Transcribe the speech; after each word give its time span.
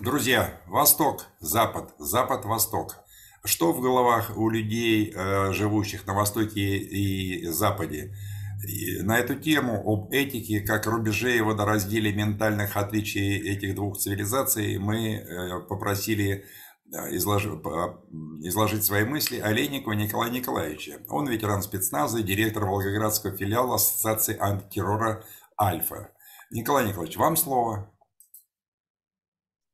Друзья, 0.00 0.60
Восток, 0.68 1.26
Запад, 1.40 1.92
Запад, 1.98 2.44
Восток. 2.44 2.98
Что 3.44 3.72
в 3.72 3.80
головах 3.80 4.36
у 4.36 4.48
людей, 4.48 5.12
э, 5.12 5.52
живущих 5.52 6.06
на 6.06 6.14
Востоке 6.14 6.76
и 6.78 7.46
Западе? 7.46 8.14
на 9.02 9.18
эту 9.18 9.36
тему, 9.36 9.80
об 9.86 10.10
этике, 10.12 10.60
как 10.60 10.86
рубеже 10.86 11.36
и 11.36 11.40
водоразделе 11.40 12.12
ментальных 12.12 12.76
отличий 12.76 13.38
этих 13.38 13.76
двух 13.76 13.98
цивилизаций, 13.98 14.78
мы 14.78 15.14
э, 15.14 15.60
попросили 15.68 16.44
э, 16.92 17.16
изложить, 17.16 17.60
изложить 18.42 18.84
свои 18.84 19.04
мысли 19.04 19.38
Олейникова 19.38 19.92
Николая 19.92 20.30
Николаевича. 20.30 21.00
Он 21.08 21.28
ветеран 21.28 21.62
спецназа, 21.62 22.22
директор 22.22 22.64
Волгоградского 22.64 23.36
филиала 23.36 23.76
Ассоциации 23.76 24.36
антитеррора 24.38 25.24
«Альфа». 25.60 26.10
Николай 26.50 26.88
Николаевич, 26.88 27.16
вам 27.16 27.36
слово. 27.36 27.92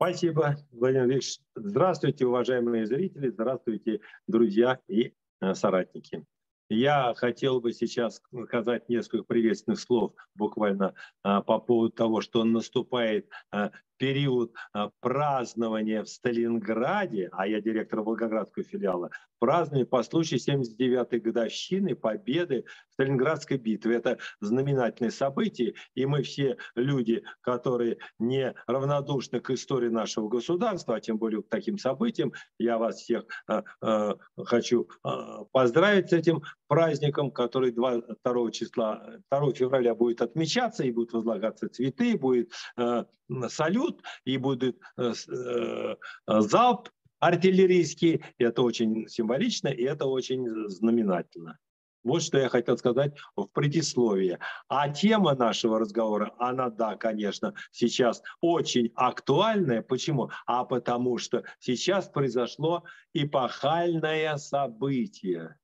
Спасибо, 0.04 0.56
Владимир 0.70 1.06
Ильич. 1.06 1.40
Здравствуйте, 1.54 2.26
уважаемые 2.26 2.84
зрители, 2.84 3.30
здравствуйте, 3.30 4.00
друзья 4.26 4.78
и 4.86 5.14
э, 5.40 5.54
соратники. 5.54 6.26
Я 6.68 7.14
хотел 7.16 7.62
бы 7.62 7.72
сейчас 7.72 8.20
сказать 8.45 8.86
несколько 8.90 9.24
приветственных 9.24 9.80
слов 9.80 10.12
буквально 10.34 10.92
а, 11.22 11.40
по 11.40 11.59
поводу 11.59 11.90
того, 11.95 12.20
что 12.20 12.45
наступает 12.45 13.30
а, 13.50 13.70
период 13.96 14.52
а, 14.72 14.90
празднования 15.00 16.02
в 16.02 16.08
Сталинграде, 16.08 17.28
а 17.32 17.46
я 17.46 17.60
директор 17.60 18.00
Волгоградского 18.00 18.64
филиала, 18.64 19.10
празднование 19.38 19.86
по 19.86 20.02
случаю 20.02 20.40
79-й 20.40 21.18
годовщины 21.18 21.94
победы 21.94 22.64
в 22.88 22.92
Сталинградской 22.94 23.56
битве. 23.56 23.96
Это 23.96 24.18
знаменательное 24.40 25.10
событие, 25.10 25.74
и 25.94 26.06
мы 26.06 26.22
все 26.22 26.56
люди, 26.74 27.24
которые 27.40 27.98
не 28.18 28.54
равнодушны 28.66 29.40
к 29.40 29.50
истории 29.50 29.88
нашего 29.88 30.28
государства, 30.28 30.96
а 30.96 31.00
тем 31.00 31.18
более 31.18 31.42
к 31.42 31.48
таким 31.48 31.79
событиям, 31.79 32.32
я 32.58 32.79
вас 32.79 32.96
всех 32.96 33.24
э, 33.48 33.62
э, 33.82 34.14
хочу 34.45 34.88
э, 35.04 35.10
поздравить 35.52 36.10
с 36.10 36.12
этим 36.12 36.42
праздником, 36.74 37.30
который 37.30 37.70
2, 37.70 38.02
2 38.24 38.50
числа, 38.50 39.20
2 39.30 39.52
февраля 39.52 39.94
будет 39.94 40.20
отмечаться, 40.22 40.82
и 40.82 40.90
будут 40.90 41.12
возлагаться 41.12 41.68
цветы, 41.68 42.18
будет 42.18 42.50
э, 42.76 43.04
салют, 43.48 44.02
и 44.24 44.36
будет 44.38 44.80
э, 44.96 45.12
э, 45.28 45.95
залп 46.26 46.88
артиллерийский. 47.20 48.22
Это 48.38 48.62
очень 48.62 49.06
символично, 49.06 49.68
и 49.68 49.84
это 49.84 50.06
очень 50.06 50.68
знаменательно. 50.68 51.58
Вот 52.02 52.22
что 52.22 52.38
я 52.38 52.48
хотел 52.48 52.76
сказать 52.76 53.14
в 53.36 53.46
предисловии. 53.46 54.38
А 54.68 54.88
тема 54.88 55.36
нашего 55.36 55.78
разговора, 55.78 56.32
она, 56.38 56.70
да, 56.70 56.96
конечно, 56.96 57.54
сейчас 57.70 58.20
очень 58.40 58.90
актуальная. 58.96 59.80
Почему? 59.80 60.30
А 60.46 60.64
потому 60.64 61.18
что 61.18 61.45
сейчас 61.60 62.08
произошло 62.08 62.82
эпохальное 63.14 64.36
событие. 64.38 65.56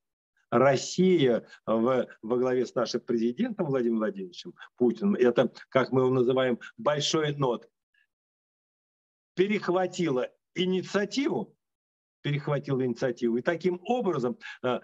Россия 0.51 1.47
в, 1.67 2.07
во 2.23 2.37
главе 2.37 2.67
с 2.67 2.75
нашим 2.75 3.01
президентом 3.01 3.67
Владимиром 3.67 3.99
Владимировичем 3.99 4.55
Путиным, 4.77 5.15
это, 5.15 5.53
как 5.69 5.93
мы 5.93 6.03
его 6.03 6.11
называем, 6.11 6.59
большой 6.77 7.35
нот, 7.35 7.69
перехватила 9.35 10.29
инициативу, 10.55 11.57
перехватила 12.23 12.85
инициативу 12.85 13.37
и 13.37 13.43
таким 13.43 13.81
образом 13.85 14.39
э, 14.63 14.81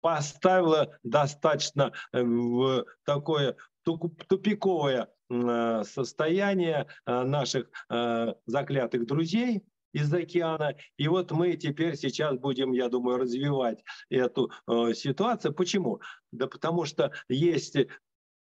поставила 0.00 0.98
достаточно 1.02 1.92
э, 2.12 2.22
в 2.22 2.86
такое 3.04 3.56
тупиковое 3.82 5.08
э, 5.28 5.82
состояние 5.84 6.88
наших 7.06 7.70
заклятых 8.46 9.06
друзей, 9.06 9.62
из 9.96 10.12
океана. 10.12 10.76
И 10.98 11.08
вот 11.08 11.30
мы 11.30 11.56
теперь 11.56 11.96
сейчас 11.96 12.36
будем, 12.38 12.72
я 12.72 12.88
думаю, 12.88 13.18
развивать 13.18 13.82
эту 14.10 14.52
э, 14.68 14.92
ситуацию. 14.92 15.54
Почему? 15.54 16.00
Да 16.32 16.46
потому 16.46 16.84
что 16.84 17.12
есть 17.28 17.76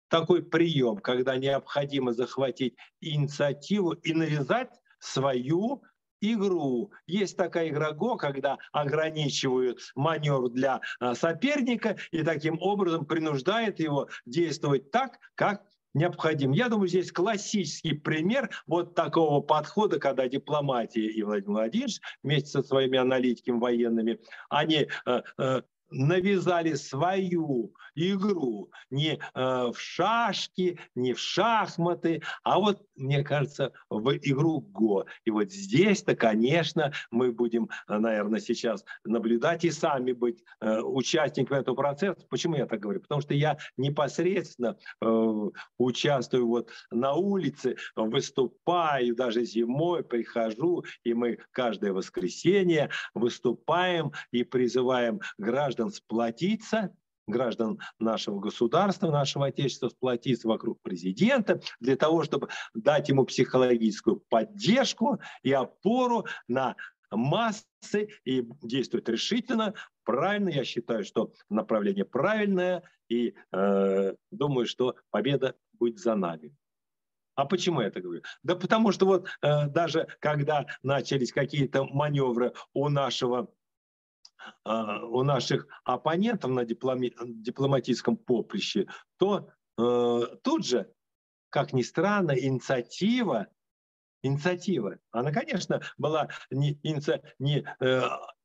такой 0.09 0.43
прием, 0.43 0.99
когда 0.99 1.37
необходимо 1.37 2.13
захватить 2.13 2.77
инициативу 3.01 3.93
и 3.93 4.13
навязать 4.13 4.71
свою 4.99 5.83
игру. 6.21 6.91
Есть 7.07 7.37
такая 7.37 7.69
игра 7.69 7.93
ГО, 7.93 8.17
когда 8.17 8.59
ограничивают 8.73 9.79
маневр 9.95 10.49
для 10.51 10.81
э, 11.01 11.15
соперника 11.15 11.97
и 12.11 12.25
таким 12.25 12.59
образом 12.61 13.07
принуждает 13.07 13.79
его 13.79 14.09
действовать 14.27 14.91
так, 14.91 15.19
как 15.37 15.63
необходим. 15.95 16.53
Я 16.53 16.69
думаю, 16.69 16.89
здесь 16.89 17.13
классический 17.13 17.95
пример 17.95 18.51
вот 18.67 18.95
такого 18.95 19.41
подхода, 19.41 19.99
когда 19.99 20.29
дипломатия 20.29 21.07
и 21.07 21.23
Владимир 21.23 21.59
Владимирович 21.59 22.01
вместе 22.23 22.51
со 22.51 22.63
своими 22.63 22.99
аналитиками 22.99 23.59
военными, 23.59 24.19
они 24.51 24.89
э, 25.07 25.23
э, 25.39 25.63
навязали 25.95 26.75
свою 26.75 27.73
игру 27.95 28.71
не 28.91 29.13
э, 29.13 29.19
в 29.35 29.75
шашки, 29.79 30.79
не 30.95 31.13
в 31.13 31.19
шахматы, 31.19 32.23
а 32.43 32.59
вот, 32.59 32.83
мне 32.97 33.23
кажется, 33.23 33.73
в 33.89 34.17
игру 34.17 34.61
ГО. 34.61 35.07
И 35.25 35.31
вот 35.31 35.53
здесь-то, 35.53 36.17
конечно, 36.17 36.93
мы 37.11 37.33
будем, 37.33 37.69
э, 37.89 37.99
наверное, 37.99 38.41
сейчас 38.41 38.85
наблюдать 39.05 39.65
и 39.65 39.71
сами 39.71 40.13
быть 40.13 40.43
э, 40.61 40.81
участниками 40.81 41.61
этого 41.61 41.77
процесса. 41.77 42.27
Почему 42.29 42.57
я 42.57 42.67
так 42.67 42.81
говорю? 42.81 43.01
Потому 43.01 43.21
что 43.21 43.35
я 43.35 43.59
непосредственно 43.77 44.77
э, 45.01 45.51
участвую 45.79 46.49
вот 46.49 46.71
на 46.91 47.15
улице, 47.15 47.77
выступаю, 47.97 49.15
даже 49.15 49.45
зимой 49.45 50.03
прихожу, 50.03 50.85
и 51.05 51.15
мы 51.15 51.39
каждое 51.53 51.93
воскресенье 51.93 52.91
выступаем 53.15 54.13
и 54.33 54.43
призываем 54.45 55.21
граждан 55.39 55.84
граждан 55.85 55.91
сплотиться, 55.91 56.95
граждан 57.27 57.79
нашего 57.99 58.41
государства, 58.41 59.11
нашего 59.11 59.47
Отечества 59.47 59.89
сплотиться 59.89 60.49
вокруг 60.49 60.81
президента 60.83 61.61
для 61.81 61.97
того, 61.97 62.23
чтобы 62.25 62.49
дать 62.75 63.09
ему 63.09 63.25
психологическую 63.25 64.23
поддержку 64.29 65.21
и 65.43 65.53
опору 65.53 66.27
на 66.49 66.77
массы 67.11 68.09
и 68.25 68.47
действовать 68.63 69.09
решительно, 69.09 69.75
правильно. 70.05 70.49
Я 70.49 70.65
считаю, 70.65 71.05
что 71.05 71.33
направление 71.49 72.05
правильное 72.05 72.83
и 73.09 73.35
э, 73.53 74.15
думаю, 74.31 74.67
что 74.67 74.97
победа 75.11 75.55
будет 75.75 75.99
за 75.99 76.15
нами. 76.15 76.55
А 77.37 77.47
почему 77.47 77.81
я 77.81 77.89
это 77.89 78.01
говорю? 78.01 78.23
Да 78.43 78.55
потому 78.55 78.93
что 78.93 79.07
вот 79.07 79.29
э, 79.43 79.67
даже 79.69 80.07
когда 80.21 80.67
начались 80.83 81.33
какие-то 81.33 81.85
маневры 81.85 82.53
у 82.73 82.89
нашего 82.89 83.49
у 84.65 85.23
наших 85.23 85.67
оппонентов 85.85 86.51
на 86.51 86.65
дипломи, 86.65 87.15
дипломатическом 87.25 88.17
поприще, 88.17 88.87
то 89.17 89.49
э, 89.79 90.21
тут 90.43 90.67
же, 90.67 90.93
как 91.51 91.73
ни 91.73 91.83
странно, 91.83 92.33
инициатива 92.33 93.49
инициатива. 94.25 94.99
Она, 95.11 95.33
конечно, 95.33 95.81
была 95.99 96.29
не, 96.51 96.81
не 97.39 97.65
э, 97.81 98.03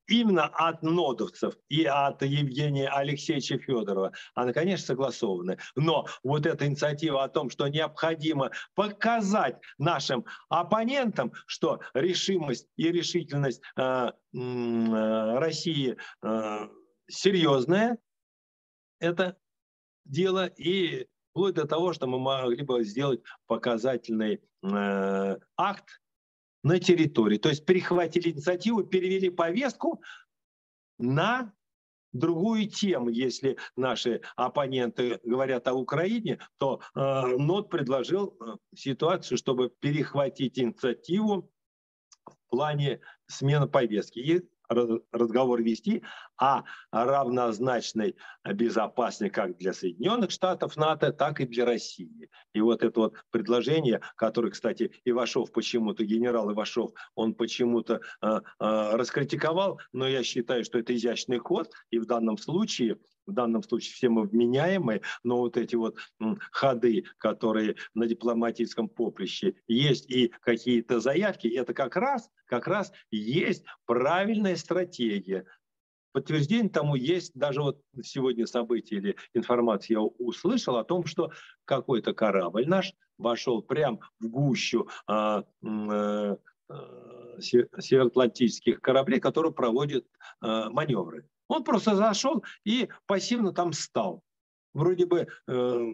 именно 0.10 0.46
от 0.46 0.82
нодовцев 0.84 1.56
и 1.70 1.86
от 1.86 2.22
Евгения 2.22 2.90
Алексеевича 2.90 3.58
Федорова, 3.58 4.12
она, 4.34 4.54
конечно, 4.54 4.88
согласована. 4.88 5.58
Но 5.76 6.08
вот 6.24 6.46
эта 6.46 6.68
инициатива 6.68 7.24
о 7.24 7.30
том, 7.30 7.50
что 7.50 7.68
необходимо 7.68 8.52
показать 8.76 9.58
нашим 9.78 10.26
оппонентам, 10.50 11.32
что 11.46 11.80
решимость 11.94 12.68
и 12.76 12.92
решительность 12.92 13.62
э, 13.78 13.82
э, 13.84 15.38
России 15.40 15.98
э, 16.24 16.68
серьезная, 17.08 17.98
это 19.00 19.38
дело, 20.06 20.46
и 20.48 21.08
вплоть 21.32 21.56
до 21.56 21.66
того, 21.66 21.94
что 21.94 22.08
мы 22.08 22.20
могли 22.20 22.64
бы 22.64 22.84
сделать 22.84 23.22
показательный 23.48 24.42
э, 24.64 25.38
акт 25.56 26.02
на 26.64 26.80
территории. 26.80 27.38
То 27.38 27.50
есть 27.50 27.66
перехватили 27.66 28.32
инициативу, 28.32 28.84
перевели 28.84 29.30
повестку 29.30 30.02
на 30.98 31.54
другую 32.12 32.70
тему. 32.70 33.10
Если 33.10 33.58
наши 33.76 34.22
оппоненты 34.36 35.20
говорят 35.24 35.68
о 35.68 35.74
Украине, 35.74 36.40
то 36.58 36.82
э, 36.96 37.00
НОТ 37.38 37.70
предложил 37.70 38.36
э, 38.40 38.56
ситуацию, 38.76 39.38
чтобы 39.38 39.70
перехватить 39.70 40.60
инициативу 40.60 41.52
в 42.26 42.36
плане 42.50 43.02
смены 43.28 43.68
повестки. 43.68 44.20
И 44.20 44.50
разговор 44.70 45.62
вести 45.62 46.04
о 46.38 46.64
равнозначной 46.92 48.16
безопасности 48.46 49.34
как 49.34 49.58
для 49.58 49.74
Соединенных 49.74 50.32
Штатов 50.32 50.78
НАТО, 50.78 51.12
так 51.12 51.42
и 51.42 51.46
для 51.46 51.66
России. 51.66 52.30
И 52.54 52.62
вот 52.62 52.84
это 52.84 53.00
вот 53.00 53.16
предложение, 53.32 54.02
которое, 54.16 54.52
кстати, 54.52 54.92
Ивашов 55.06 55.52
почему-то, 55.52 56.06
генерал 56.06 56.52
Ивашов, 56.52 56.92
он 57.16 57.34
почему-то 57.34 58.02
э, 58.22 58.28
э, 58.28 58.40
раскритиковал, 58.60 59.80
но 59.92 60.08
я 60.08 60.24
считаю, 60.24 60.64
что 60.64 60.80
это 60.80 60.96
изящный 60.96 61.40
ход, 61.40 61.72
и 61.90 62.00
в 62.00 62.06
данном 62.06 62.38
случае 62.38 62.98
в 63.30 63.34
данном 63.34 63.64
случае 63.64 63.94
все 63.94 64.10
мы 64.10 64.24
вменяемые, 64.24 65.02
но 65.24 65.38
вот 65.38 65.58
эти 65.58 65.76
вот 65.76 65.98
ходы, 66.52 67.06
которые 67.18 67.76
на 67.94 68.08
дипломатическом 68.08 68.90
поприще 68.90 69.56
есть 69.68 70.10
и 70.10 70.34
какие-то 70.42 71.00
заявки, 71.00 71.48
это 71.48 71.74
как 71.74 71.96
раз, 71.96 72.30
как 72.46 72.68
раз 72.68 72.92
есть 73.12 73.64
правильная 73.86 74.56
стратегия. 74.56 75.46
Подтверждение 76.12 76.70
тому 76.70 76.96
есть 76.96 77.34
даже 77.36 77.62
вот 77.62 77.82
сегодня 78.02 78.48
события 78.48 78.96
или 78.96 79.16
информация 79.34 79.96
я 79.96 80.02
услышал 80.02 80.78
о 80.78 80.84
том, 80.84 81.06
что 81.06 81.32
какой-то 81.66 82.14
корабль 82.14 82.68
наш 82.68 82.94
вошел 83.20 83.62
прямо 83.62 84.00
в 84.20 84.28
гущу 84.28 84.90
а, 85.06 85.44
а, 85.62 86.38
североатлантических 87.40 88.82
кораблей, 88.82 89.20
которые 89.20 89.54
проводят 89.54 90.06
а, 90.42 90.70
маневры. 90.72 91.28
Он 91.50 91.64
просто 91.64 91.96
зашел 91.96 92.44
и 92.64 92.88
пассивно 93.08 93.52
там 93.52 93.74
стал. 93.74 94.24
Вроде 94.74 95.06
бы 95.06 95.28
э, 95.48 95.94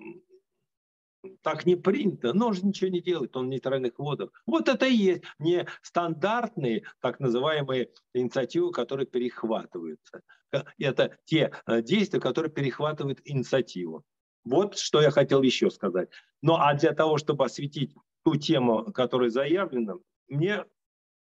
так 1.41 1.65
не 1.65 1.75
принято, 1.75 2.33
но 2.33 2.47
он 2.47 2.53
же 2.53 2.65
ничего 2.65 2.89
не 2.89 3.01
делает, 3.01 3.35
он 3.35 3.47
в 3.47 3.49
нейтральных 3.49 3.97
водах. 3.97 4.29
Вот 4.45 4.67
это 4.67 4.85
и 4.85 4.93
есть 4.93 5.23
не 5.39 5.65
стандартные 5.81 6.83
так 6.99 7.19
называемые 7.19 7.89
инициативы, 8.13 8.71
которые 8.71 9.07
перехватываются. 9.07 10.21
Это 10.77 11.17
те 11.23 11.51
э, 11.65 11.81
действия, 11.81 12.19
которые 12.19 12.51
перехватывают 12.51 13.21
инициативу. 13.23 14.03
Вот 14.43 14.77
что 14.77 15.01
я 15.01 15.09
хотел 15.09 15.41
еще 15.41 15.71
сказать. 15.71 16.09
Ну 16.41 16.55
а 16.55 16.73
для 16.75 16.93
того, 16.93 17.17
чтобы 17.17 17.45
осветить 17.45 17.95
ту 18.23 18.35
тему, 18.35 18.91
которая 18.91 19.29
заявлена, 19.29 19.95
мне 20.27 20.65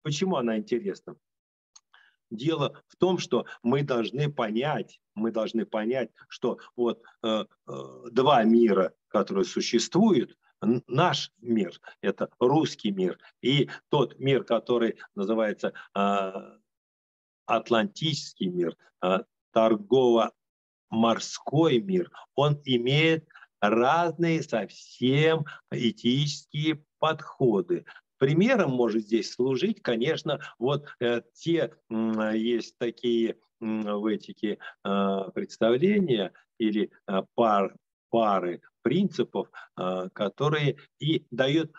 почему 0.02 0.36
она 0.36 0.56
интересна? 0.56 1.16
Дело 2.30 2.82
в 2.88 2.96
том, 2.96 3.18
что 3.18 3.46
мы 3.62 3.82
должны 3.82 4.32
понять, 4.32 5.00
мы 5.14 5.30
должны 5.30 5.64
понять, 5.64 6.10
что 6.28 6.58
вот 6.74 7.02
э, 7.22 7.44
э, 7.68 7.72
два 8.10 8.42
мира, 8.44 8.92
которые 9.08 9.44
существуют, 9.44 10.36
наш 10.86 11.32
мир, 11.38 11.78
это 12.00 12.30
русский 12.38 12.90
мир, 12.90 13.18
и 13.42 13.68
тот 13.88 14.18
мир, 14.18 14.44
который 14.44 14.96
называется 15.14 15.72
э, 15.94 16.32
Атлантический 17.46 18.48
мир, 18.48 18.76
э, 19.02 19.20
торгово-морской 19.52 21.80
мир, 21.80 22.10
он 22.34 22.60
имеет 22.64 23.28
разные 23.60 24.42
совсем 24.42 25.44
этические 25.70 26.82
подходы. 26.98 27.84
Примером 28.18 28.70
может 28.72 29.02
здесь 29.02 29.32
служить, 29.32 29.82
конечно, 29.82 30.40
вот 30.58 30.86
э, 31.00 31.22
те 31.34 31.72
э, 31.90 32.32
есть 32.36 32.78
такие 32.78 33.36
в 33.60 34.06
этике 34.06 34.58
э, 34.84 35.30
представления 35.34 36.32
или 36.58 36.90
э, 37.06 37.22
пар, 37.34 37.74
пары 38.10 38.60
принципов, 38.82 39.48
которые 40.12 40.76
и 41.00 41.26
дают 41.32 41.72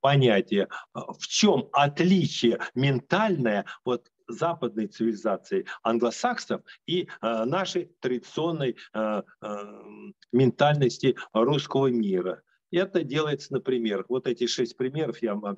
понятие, 0.00 0.68
в 0.94 1.26
чем 1.26 1.68
отличие 1.72 2.60
ментальное 2.76 3.66
вот 3.84 4.08
западной 4.28 4.86
цивилизации 4.86 5.66
англосаксов 5.82 6.62
и 6.86 7.08
э, 7.20 7.44
нашей 7.44 7.90
традиционной 8.00 8.76
э, 8.94 9.22
э, 9.42 9.56
ментальности 10.32 11.16
русского 11.32 11.88
мира. 11.88 12.42
Это 12.70 13.02
делается, 13.02 13.52
например, 13.52 14.04
вот 14.08 14.26
эти 14.26 14.46
шесть 14.46 14.76
примеров, 14.76 15.22
я 15.22 15.34
вам 15.34 15.56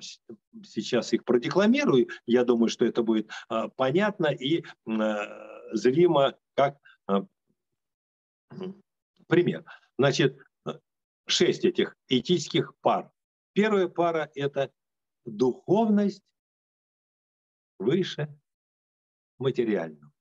сейчас 0.63 1.11
их 1.13 1.25
продекламирую, 1.25 2.07
я 2.25 2.45
думаю, 2.45 2.69
что 2.69 2.85
это 2.85 3.03
будет 3.03 3.29
а, 3.49 3.67
понятно 3.67 4.27
и 4.27 4.63
а, 4.87 5.73
зримо 5.73 6.37
как 6.53 6.77
а, 7.07 7.25
пример. 9.27 9.65
Значит, 9.97 10.39
шесть 11.27 11.65
этих 11.65 11.95
этических 12.07 12.73
пар. 12.79 13.11
Первая 13.53 13.87
пара– 13.87 14.29
это 14.35 14.71
духовность 15.25 16.23
выше 17.77 18.33
материального. 19.37 20.11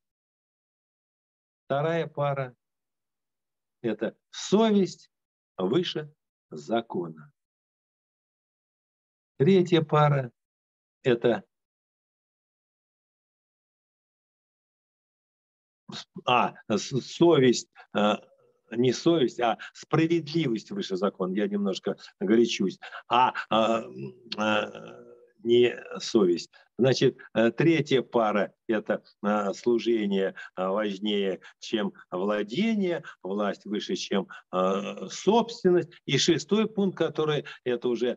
Вторая 1.67 2.09
пара– 2.09 2.57
это 3.83 4.17
совесть 4.31 5.11
выше 5.57 6.13
закона. 6.50 7.32
Третья 9.38 9.82
пара– 9.82 10.32
это 11.02 11.44
а, 16.25 16.55
совесть, 16.76 17.69
а, 17.93 18.20
не 18.70 18.93
совесть, 18.93 19.41
а 19.41 19.58
справедливость 19.73 20.70
выше 20.70 20.97
закона. 20.97 21.35
Я 21.35 21.49
немножко 21.49 21.97
горячусь. 22.20 22.79
А, 23.08 23.32
а, 23.49 23.85
а 24.37 24.70
не 25.43 25.75
совесть. 25.99 26.50
Значит, 26.81 27.19
э, 27.35 27.50
третья 27.50 28.00
пара– 28.00 28.55
это 28.67 29.05
э, 29.23 29.53
служение 29.53 30.35
э, 30.56 30.67
важнее, 30.67 31.41
чем 31.59 31.93
владение, 32.11 33.05
власть 33.23 33.67
выше, 33.67 33.97
чем 33.97 34.29
собственность. 35.11 35.91
И 36.06 36.17
шестой 36.17 36.67
пункт, 36.69 36.97
который– 36.97 37.44
это 37.65 37.88
уже 37.88 38.17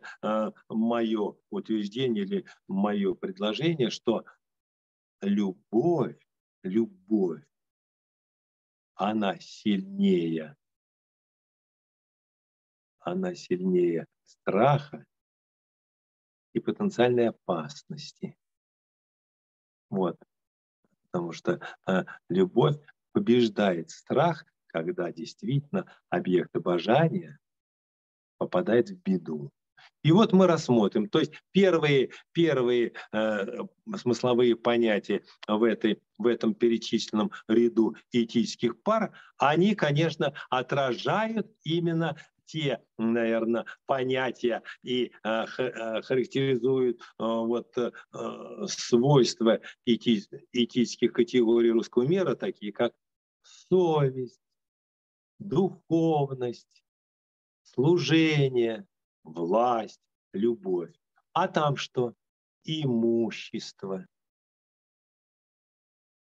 мое 0.68 1.36
утверждение 1.50 2.24
или 2.24 2.46
мое 2.66 3.14
предложение, 3.14 3.90
что 3.90 4.24
любовь, 5.20 6.16
любовь, 6.62 7.42
она 8.94 9.38
сильнее, 9.40 10.56
она 13.00 13.34
сильнее 13.34 14.06
страха 14.24 15.04
и 16.54 16.60
потенциальной 16.60 17.28
опасности. 17.28 18.38
Вот. 19.94 20.16
Потому 21.10 21.32
что 21.32 21.60
э, 21.86 22.04
любовь 22.28 22.76
побеждает 23.12 23.90
страх, 23.90 24.44
когда 24.66 25.12
действительно 25.12 25.86
объект 26.10 26.54
обожания 26.56 27.38
попадает 28.38 28.90
в 28.90 29.00
беду. 29.02 29.52
И 30.02 30.10
вот 30.10 30.32
мы 30.32 30.46
рассмотрим, 30.46 31.08
то 31.08 31.20
есть 31.20 31.32
первые, 31.52 32.10
первые 32.32 32.94
э, 33.12 33.46
смысловые 33.96 34.56
понятия 34.56 35.22
в, 35.46 35.62
этой, 35.62 36.02
в 36.18 36.26
этом 36.26 36.54
перечисленном 36.54 37.30
ряду 37.46 37.94
этических 38.10 38.82
пар, 38.82 39.12
они, 39.38 39.74
конечно, 39.74 40.34
отражают 40.50 41.46
именно 41.62 42.16
те, 42.46 42.82
наверное, 42.98 43.64
понятия 43.86 44.62
и 44.82 45.06
э, 45.06 45.44
э, 45.58 46.02
характеризуют 46.02 47.00
э, 47.00 47.02
вот 47.18 47.74
свойства 48.68 49.60
эти, 49.84 50.22
этических 50.52 51.12
категорий 51.12 51.70
русского 51.70 52.04
мира, 52.04 52.34
такие 52.34 52.72
как 52.72 52.94
совесть, 53.42 54.40
духовность, 55.38 56.84
служение, 57.62 58.86
власть, 59.22 60.00
любовь. 60.32 60.92
А 61.32 61.48
там 61.48 61.76
что? 61.76 62.14
Имущество. 62.64 64.06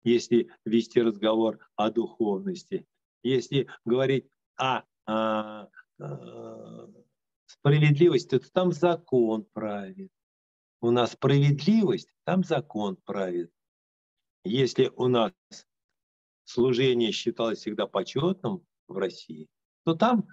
Если 0.04 0.50
вести 0.66 1.02
разговор 1.02 1.60
о 1.76 1.92
духовности, 1.92 2.86
если 3.24 3.68
говорить 3.84 4.30
о, 4.56 4.84
о 5.06 5.68
Э, 5.68 5.68
справедливость, 7.46 8.34
это 8.34 8.52
там 8.52 8.72
закон 8.72 9.46
правит. 9.54 10.12
У 10.82 10.92
нас 10.92 11.14
справедливость, 11.14 12.10
там 12.24 12.44
закон 12.44 12.98
правит. 12.98 13.52
Если 14.44 14.92
у 14.96 15.08
нас 15.08 15.34
служение 16.46 17.12
считалось 17.12 17.60
всегда 17.60 17.88
почетным 17.88 18.66
в 18.88 18.98
России, 18.98 19.48
то 19.84 19.96
там 19.96 20.28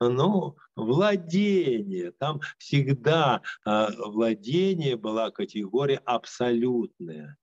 ну, 0.00 0.56
владение. 0.76 2.12
Там 2.12 2.40
всегда 2.58 3.42
э, 3.66 3.86
владение 3.96 4.96
была 4.96 5.30
категория 5.30 5.98
абсолютная. 6.04 7.36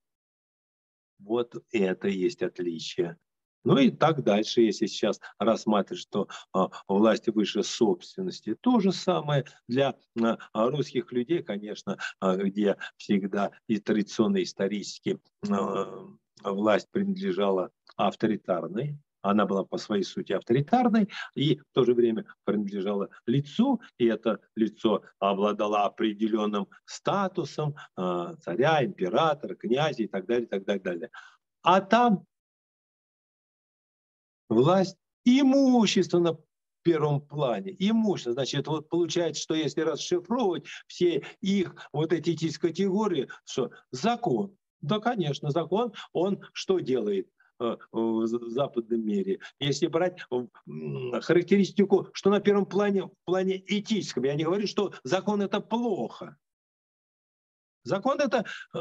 Вот 1.20 1.56
это 1.72 2.08
есть 2.08 2.42
отличие 2.42 3.18
ну 3.66 3.78
и 3.78 3.90
так 3.90 4.24
дальше, 4.24 4.62
если 4.62 4.86
сейчас 4.86 5.20
рассматривать, 5.40 6.02
что 6.02 6.28
а, 6.54 6.70
власть 6.88 7.28
выше 7.28 7.64
собственности. 7.64 8.56
То 8.62 8.80
же 8.80 8.92
самое 8.92 9.46
для 9.68 9.96
а, 10.22 10.70
русских 10.70 11.12
людей, 11.12 11.44
конечно, 11.44 11.98
а, 12.20 12.36
где 12.38 12.78
всегда 12.96 13.52
и 13.68 13.80
традиционно 13.80 14.42
исторически 14.42 15.20
а, 15.50 16.08
власть 16.44 16.88
принадлежала 16.92 17.72
авторитарной, 17.98 18.98
она 19.22 19.48
была 19.48 19.64
по 19.64 19.78
своей 19.78 20.04
сути 20.04 20.34
авторитарной 20.34 21.10
и 21.34 21.58
в 21.58 21.64
то 21.74 21.84
же 21.84 21.96
время 21.96 22.26
принадлежала 22.44 23.10
лицу, 23.26 23.82
и 23.98 24.06
это 24.06 24.40
лицо 24.56 25.02
обладало 25.18 25.86
определенным 25.86 26.68
статусом 26.86 27.76
а, 27.96 28.36
царя, 28.36 28.86
императора, 28.86 29.56
князя 29.56 30.04
и 30.04 30.08
так 30.08 30.28
далее, 30.28 30.46
и 30.46 30.66
так 30.66 30.84
далее. 30.84 31.10
А 31.64 31.82
там 31.82 32.26
власть, 34.50 34.98
имущество 35.24 36.20
на 36.20 36.38
первом 36.84 37.22
плане. 37.22 37.76
Имущество, 37.80 38.34
значит, 38.34 38.68
вот 38.68 38.90
получается, 38.90 39.42
что 39.42 39.56
если 39.56 39.82
расшифровывать 39.82 40.66
все 40.88 41.24
их 41.42 41.76
вот 41.92 42.14
эти 42.14 42.32
этические 42.32 42.72
категории, 42.72 43.28
что 43.46 43.72
закон, 43.92 44.56
да, 44.82 45.00
конечно, 45.00 45.50
закон, 45.50 45.94
он 46.14 46.42
что 46.54 46.80
делает? 46.80 47.28
Э, 47.58 47.78
в 47.94 48.28
западном 48.28 49.06
мире. 49.06 49.40
Если 49.62 49.88
брать 49.88 50.20
характеристику, 51.22 52.10
что 52.12 52.30
на 52.30 52.42
первом 52.42 52.66
плане, 52.66 53.04
в 53.04 53.12
плане 53.24 53.64
этическом, 53.66 54.26
я 54.26 54.36
не 54.36 54.44
говорю, 54.44 54.68
что 54.68 54.94
закон 55.04 55.42
это 55.42 55.62
плохо. 55.62 56.36
Закон 57.86 58.20
это 58.20 58.46
э, 58.74 58.80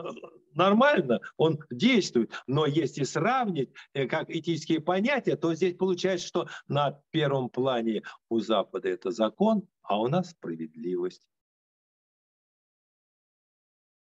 нормально, 0.54 1.20
он 1.36 1.58
действует, 1.70 2.32
но 2.46 2.64
если 2.64 3.04
сравнить 3.04 3.70
э, 3.92 4.06
как 4.06 4.30
этические 4.30 4.80
понятия, 4.80 5.36
то 5.36 5.54
здесь 5.54 5.76
получается, 5.76 6.26
что 6.26 6.48
на 6.68 6.98
первом 7.10 7.50
плане 7.50 8.02
у 8.30 8.40
Запада 8.40 8.88
это 8.88 9.10
закон, 9.10 9.68
а 9.82 10.00
у 10.00 10.08
нас 10.08 10.30
справедливость. 10.30 11.22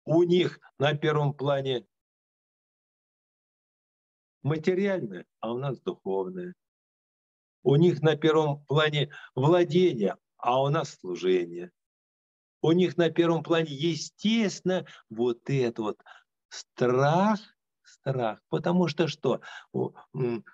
У 0.04 0.24
них 0.24 0.58
на 0.80 0.94
первом 0.94 1.32
плане 1.32 1.86
материальное, 4.42 5.26
а 5.38 5.52
у 5.52 5.58
нас 5.58 5.80
духовное. 5.80 6.54
У 7.62 7.76
них 7.76 8.02
на 8.02 8.16
первом 8.16 8.64
плане 8.64 9.12
владение, 9.36 10.16
а 10.38 10.60
у 10.60 10.70
нас 10.70 10.98
служение. 10.98 11.70
У 12.60 12.72
них 12.72 12.96
на 12.96 13.10
первом 13.10 13.42
плане, 13.42 13.72
естественно, 13.72 14.86
вот 15.08 15.38
это 15.46 15.82
вот 15.82 16.00
страх, 16.48 17.40
страх. 17.82 18.40
Потому 18.48 18.88
что 18.88 19.08
что? 19.08 19.40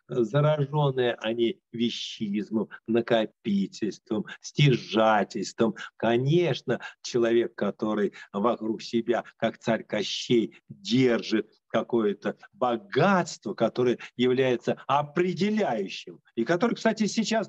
Зараженные 0.09 1.15
они 1.15 1.61
вещизмом, 1.73 2.69
накопительством, 2.87 4.27
стяжательством. 4.41 5.75
Конечно, 5.97 6.81
человек, 7.03 7.55
который 7.55 8.13
вокруг 8.33 8.83
себя, 8.83 9.25
как 9.37 9.59
царь 9.59 9.85
Кощей, 9.85 10.59
держит 10.69 11.51
какое-то 11.75 12.37
богатство, 12.53 13.53
которое 13.53 13.99
является 14.17 14.81
определяющим. 14.87 16.21
И 16.37 16.45
который, 16.45 16.77
кстати, 16.77 17.07
сейчас, 17.07 17.49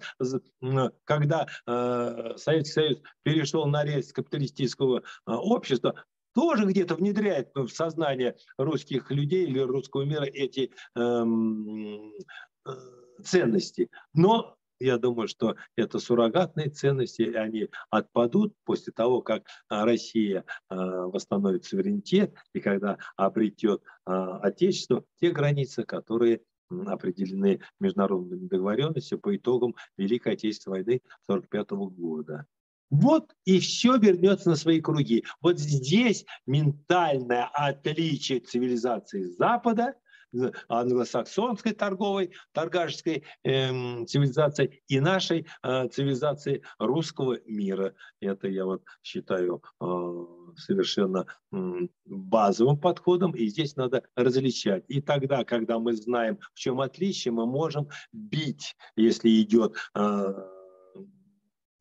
когда 1.03 1.45
э, 1.67 2.33
Советский 2.35 2.73
Союз 2.73 3.01
перешел 3.21 3.67
на 3.67 3.83
рельс 3.83 4.11
капиталистического 4.11 4.97
э, 4.99 5.31
общества, 5.31 6.03
тоже 6.33 6.65
где-то 6.65 6.95
внедряет 6.95 7.51
в 7.53 7.67
сознание 7.67 8.35
русских 8.57 9.11
людей 9.11 9.45
или 9.45 9.59
русского 9.59 10.05
мира 10.05 10.25
эти 10.25 10.71
эм, 10.95 12.11
э, 12.65 12.71
ценности. 13.23 13.91
Но 14.15 14.57
я 14.79 14.97
думаю, 14.97 15.27
что 15.27 15.55
это 15.75 15.99
суррогатные 15.99 16.69
ценности, 16.69 17.23
и 17.23 17.33
они 17.33 17.69
отпадут 17.89 18.53
после 18.63 18.91
того, 18.93 19.21
как 19.21 19.47
а, 19.69 19.85
Россия 19.85 20.45
а, 20.69 21.07
восстановит 21.07 21.65
суверенитет 21.65 22.35
и 22.53 22.59
когда 22.59 22.97
обретет 23.15 23.81
а, 24.05 24.37
Отечество 24.39 25.05
те 25.19 25.31
границы, 25.31 25.83
которые 25.83 26.41
определены 26.69 27.61
международными 27.79 28.47
договоренностями 28.47 29.19
по 29.19 29.35
итогам 29.35 29.75
Великой 29.97 30.33
Отечественной 30.33 30.83
войны 30.83 31.01
1945 31.27 31.69
года. 31.95 32.47
Вот 32.89 33.33
и 33.45 33.59
все 33.59 33.97
вернется 33.97 34.49
на 34.49 34.55
свои 34.55 34.79
круги. 34.79 35.25
Вот 35.41 35.59
здесь 35.59 36.25
ментальное 36.45 37.49
отличие 37.53 38.39
цивилизации 38.39 39.23
Запада 39.23 39.95
англосаксонской 40.67 41.73
торговой, 41.73 42.31
торгашской 42.51 43.23
э, 43.43 44.05
цивилизации 44.05 44.81
и 44.87 44.99
нашей 44.99 45.45
э, 45.63 45.87
цивилизации 45.89 46.61
русского 46.79 47.39
мира. 47.45 47.93
Это 48.19 48.47
я 48.47 48.65
вот 48.65 48.83
считаю 49.03 49.61
э, 49.81 50.25
совершенно 50.57 51.25
э, 51.51 51.57
базовым 52.05 52.77
подходом, 52.77 53.31
и 53.31 53.47
здесь 53.47 53.75
надо 53.75 54.03
различать. 54.15 54.83
И 54.87 55.01
тогда, 55.01 55.43
когда 55.43 55.79
мы 55.79 55.93
знаем, 55.93 56.39
в 56.53 56.59
чем 56.59 56.81
отличие, 56.81 57.31
мы 57.31 57.45
можем 57.45 57.89
бить, 58.11 58.75
если 58.95 59.29
идет 59.41 59.75
э, 59.95 60.33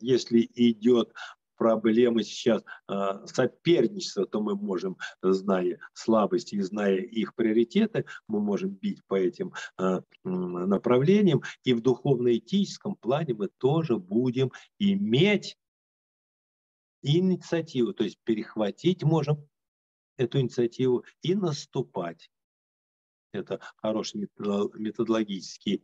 если 0.01 0.49
идет 0.55 1.13
проблемы 1.57 2.23
сейчас 2.23 2.63
э, 2.89 3.27
соперничества, 3.27 4.27
то 4.27 4.41
мы 4.41 4.57
можем, 4.57 4.97
зная 5.23 5.79
слабости 5.93 6.57
и 6.57 6.61
зная 6.61 6.97
их 6.97 7.35
приоритеты, 7.35 8.05
мы 8.29 8.41
можем 8.41 8.71
бить 8.71 9.05
по 9.07 9.15
этим 9.15 9.53
э, 9.79 10.01
направлениям. 10.25 11.43
И 11.65 11.75
в 11.75 11.81
духовно-этическом 11.81 12.97
плане 12.97 13.35
мы 13.35 13.49
тоже 13.59 13.99
будем 13.99 14.53
иметь 14.79 15.57
инициативу, 17.03 17.93
то 17.93 18.05
есть 18.05 18.19
перехватить 18.25 19.03
можем 19.03 19.47
эту 20.17 20.41
инициативу 20.41 21.05
и 21.23 21.35
наступать. 21.35 22.31
Это 23.33 23.61
хороший 23.77 24.29
методологический 24.39 25.83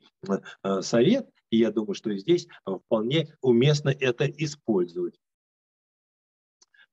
э, 0.63 0.83
совет, 0.83 1.29
и 1.51 1.59
я 1.59 1.73
думаю, 1.73 1.95
что 1.95 2.17
здесь 2.17 2.47
вполне 2.65 3.27
уместно 3.41 3.91
это 3.91 4.27
использовать. 4.27 5.19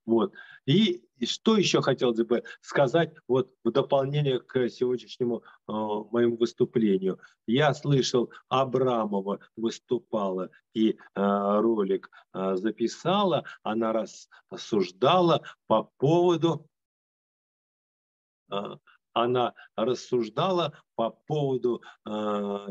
Вот. 0.07 0.33
И, 0.65 1.03
что 1.25 1.57
еще 1.57 1.81
хотелось 1.81 2.23
бы 2.23 2.41
сказать 2.61 3.13
вот 3.27 3.53
в 3.65 3.71
дополнение 3.71 4.39
к 4.39 4.69
сегодняшнему 4.69 5.43
э, 5.43 5.71
моему 6.11 6.37
выступлению. 6.37 7.19
Я 7.45 7.73
слышал, 7.73 8.31
Абрамова 8.47 9.39
выступала 9.57 10.49
и 10.73 10.91
э, 10.91 10.95
ролик 11.15 12.09
э, 12.33 12.55
записала, 12.55 13.43
она 13.63 13.91
рассуждала 14.49 15.43
по 15.67 15.91
поводу 15.97 16.69
э, 18.49 18.77
она 19.11 19.55
рассуждала 19.75 20.79
по 20.95 21.09
поводу 21.09 21.81
э, 22.05 22.09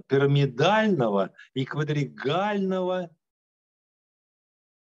пирамидального 0.07 1.33
и 1.55 1.65
квадригального 1.65 3.11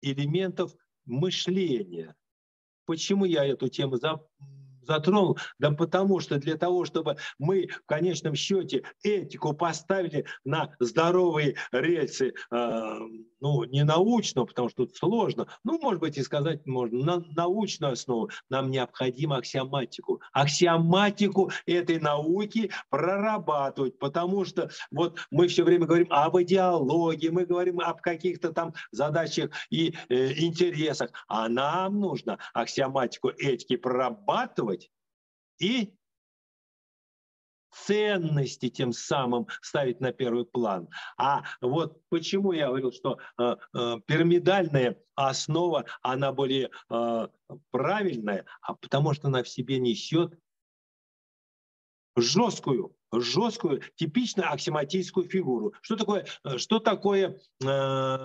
элементов 0.02 0.76
мышления. 1.06 2.16
Почему 2.92 3.24
я 3.24 3.46
эту 3.46 3.70
тему 3.70 3.96
затронул? 4.82 5.38
Да 5.60 5.72
потому 5.72 6.20
что 6.20 6.38
для 6.38 6.58
того, 6.58 6.86
чтобы 6.86 7.18
мы 7.40 7.68
в 7.68 7.86
конечном 7.86 8.36
счете 8.36 8.84
этику 9.04 9.54
поставили 9.54 10.26
на 10.44 10.76
здоровые 10.80 11.56
рельсы, 11.72 12.34
э, 12.52 13.00
ну, 13.40 13.64
не 13.66 13.84
научную, 13.84 14.46
потому 14.46 14.70
что 14.70 14.86
тут 14.86 14.96
сложно, 14.96 15.48
ну, 15.64 15.80
может 15.80 16.00
быть, 16.00 16.18
и 16.18 16.24
сказать 16.24 16.66
можно, 16.66 17.18
на 17.18 17.26
научную 17.36 17.94
основу, 17.94 18.30
нам 18.50 18.70
необходимо 18.72 19.38
аксиоматику. 19.38 20.22
Аксиоматику 20.32 21.52
этой 21.66 22.00
науки 22.00 22.72
прорабатывать, 22.90 23.98
потому 23.98 24.46
что 24.46 24.70
вот 24.92 25.20
мы 25.32 25.48
все 25.48 25.64
время 25.64 25.86
говорим 25.86 26.08
об 26.12 26.40
идеологии, 26.40 27.30
мы 27.30 27.46
говорим 27.46 27.80
об 27.80 28.02
каких-то 28.02 28.54
там 28.54 28.74
задачах 28.92 29.52
и 29.70 29.96
э, 30.10 30.34
интересах, 30.34 31.12
а 31.28 31.50
нам 31.50 32.00
нужно 32.00 32.38
аксиоматику 32.54 33.30
этики 33.30 33.76
прорабатывать 33.76 34.81
и 35.62 35.94
ценности 37.72 38.70
тем 38.70 38.92
самым 38.92 39.48
ставить 39.62 40.02
на 40.02 40.12
первый 40.12 40.46
план. 40.46 40.90
А 41.18 41.44
вот 41.62 42.02
почему 42.10 42.52
я 42.52 42.68
говорил, 42.68 42.92
что 42.92 43.18
э, 43.38 43.56
э, 43.74 44.00
пирамидальная 44.06 44.98
основа, 45.16 45.86
она 46.02 46.34
более 46.34 46.70
э, 46.90 47.28
правильная, 47.72 48.46
а 48.62 48.76
потому 48.76 49.14
что 49.14 49.28
она 49.28 49.42
в 49.44 49.48
себе 49.48 49.80
несет 49.80 50.38
жесткую, 52.18 52.94
жесткую, 53.14 53.82
типично 53.96 54.50
аксиоматическую 54.50 55.28
фигуру. 55.28 55.74
Что 55.82 55.96
такое, 55.96 56.26
э, 56.44 56.58
что 56.58 56.80
такое 56.80 57.40
э, 57.64 58.18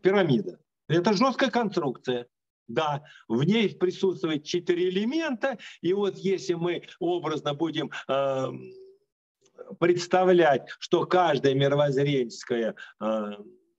пирамида? 0.00 0.60
Это 0.88 1.12
жесткая 1.14 1.50
конструкция. 1.50 2.28
Да, 2.66 3.02
в 3.28 3.42
ней 3.44 3.68
присутствует 3.74 4.44
четыре 4.44 4.88
элемента, 4.88 5.58
и 5.82 5.92
вот 5.92 6.16
если 6.16 6.54
мы 6.54 6.82
образно 6.98 7.52
будем 7.52 7.90
э, 8.08 8.46
представлять, 9.78 10.68
что 10.78 11.04
каждое 11.04 11.54
мировоззренческое 11.54 12.74
э, 13.00 13.30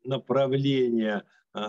направление 0.04 1.24
э, 1.56 1.60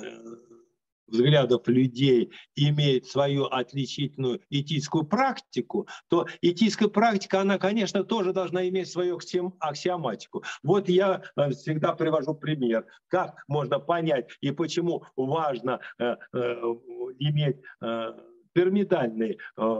взглядов 1.06 1.66
людей 1.68 2.32
имеет 2.54 3.06
свою 3.06 3.44
отличительную 3.44 4.40
этическую 4.50 5.04
практику, 5.04 5.87
то 6.08 6.26
этическая 6.42 6.88
практика, 6.88 7.40
она, 7.40 7.58
конечно, 7.58 8.04
тоже 8.04 8.32
должна 8.32 8.68
иметь 8.68 8.90
свою 8.90 9.18
аксиоматику. 9.61 10.44
Вот 10.62 10.88
я 10.88 11.23
э, 11.37 11.50
всегда 11.50 11.92
привожу 11.94 12.35
пример, 12.35 12.87
как 13.08 13.44
можно 13.49 13.78
понять 13.78 14.28
и 14.40 14.50
почему 14.50 15.04
важно 15.16 15.80
э, 15.99 16.16
э, 16.32 16.75
иметь 17.10 17.56
э, 17.80 18.12
пирамидальный 18.52 19.38
э, 19.56 19.78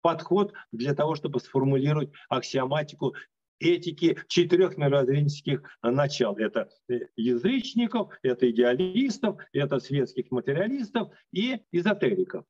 подход 0.00 0.52
для 0.72 0.94
того, 0.94 1.14
чтобы 1.14 1.40
сформулировать 1.40 2.10
аксиоматику 2.28 3.14
этики 3.60 4.18
четырех 4.28 4.76
мировоззренческих 4.76 5.62
начал. 5.82 6.36
Это 6.36 6.68
язычников, 7.16 8.12
это 8.22 8.50
идеалистов, 8.50 9.40
это 9.52 9.78
светских 9.78 10.30
материалистов 10.30 11.12
и 11.32 11.60
эзотериков. 11.70 12.44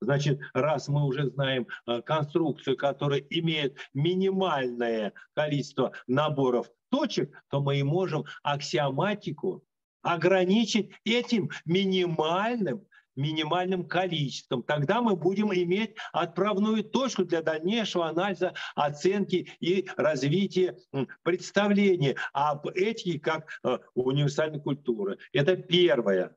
Значит, 0.00 0.40
раз 0.54 0.88
мы 0.88 1.04
уже 1.04 1.28
знаем 1.30 1.66
э, 1.86 2.02
конструкцию, 2.02 2.76
которая 2.76 3.20
имеет 3.30 3.76
минимальное 3.94 5.12
количество 5.34 5.92
наборов 6.06 6.70
точек, 6.90 7.42
то 7.50 7.60
мы 7.60 7.80
и 7.80 7.82
можем 7.82 8.24
аксиоматику 8.42 9.64
ограничить 10.08 10.90
этим 11.04 11.50
минимальным 11.64 12.86
минимальным 13.14 13.88
количеством. 13.88 14.62
Тогда 14.62 15.02
мы 15.02 15.16
будем 15.16 15.52
иметь 15.52 15.96
отправную 16.12 16.84
точку 16.84 17.24
для 17.24 17.42
дальнейшего 17.42 18.06
анализа, 18.06 18.54
оценки 18.76 19.50
и 19.58 19.88
развития 19.96 20.78
представления 21.24 22.14
об 22.32 22.68
этике 22.68 23.18
как 23.18 23.48
э, 23.64 23.78
универсальной 23.94 24.60
культуры. 24.60 25.18
Это 25.32 25.56
первое. 25.56 26.36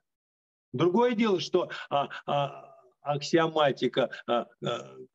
Другое 0.74 1.14
дело, 1.14 1.40
что 1.40 1.70
а, 1.92 2.10
а, 2.26 2.76
аксиоматика 3.02 4.10
а, 4.26 4.48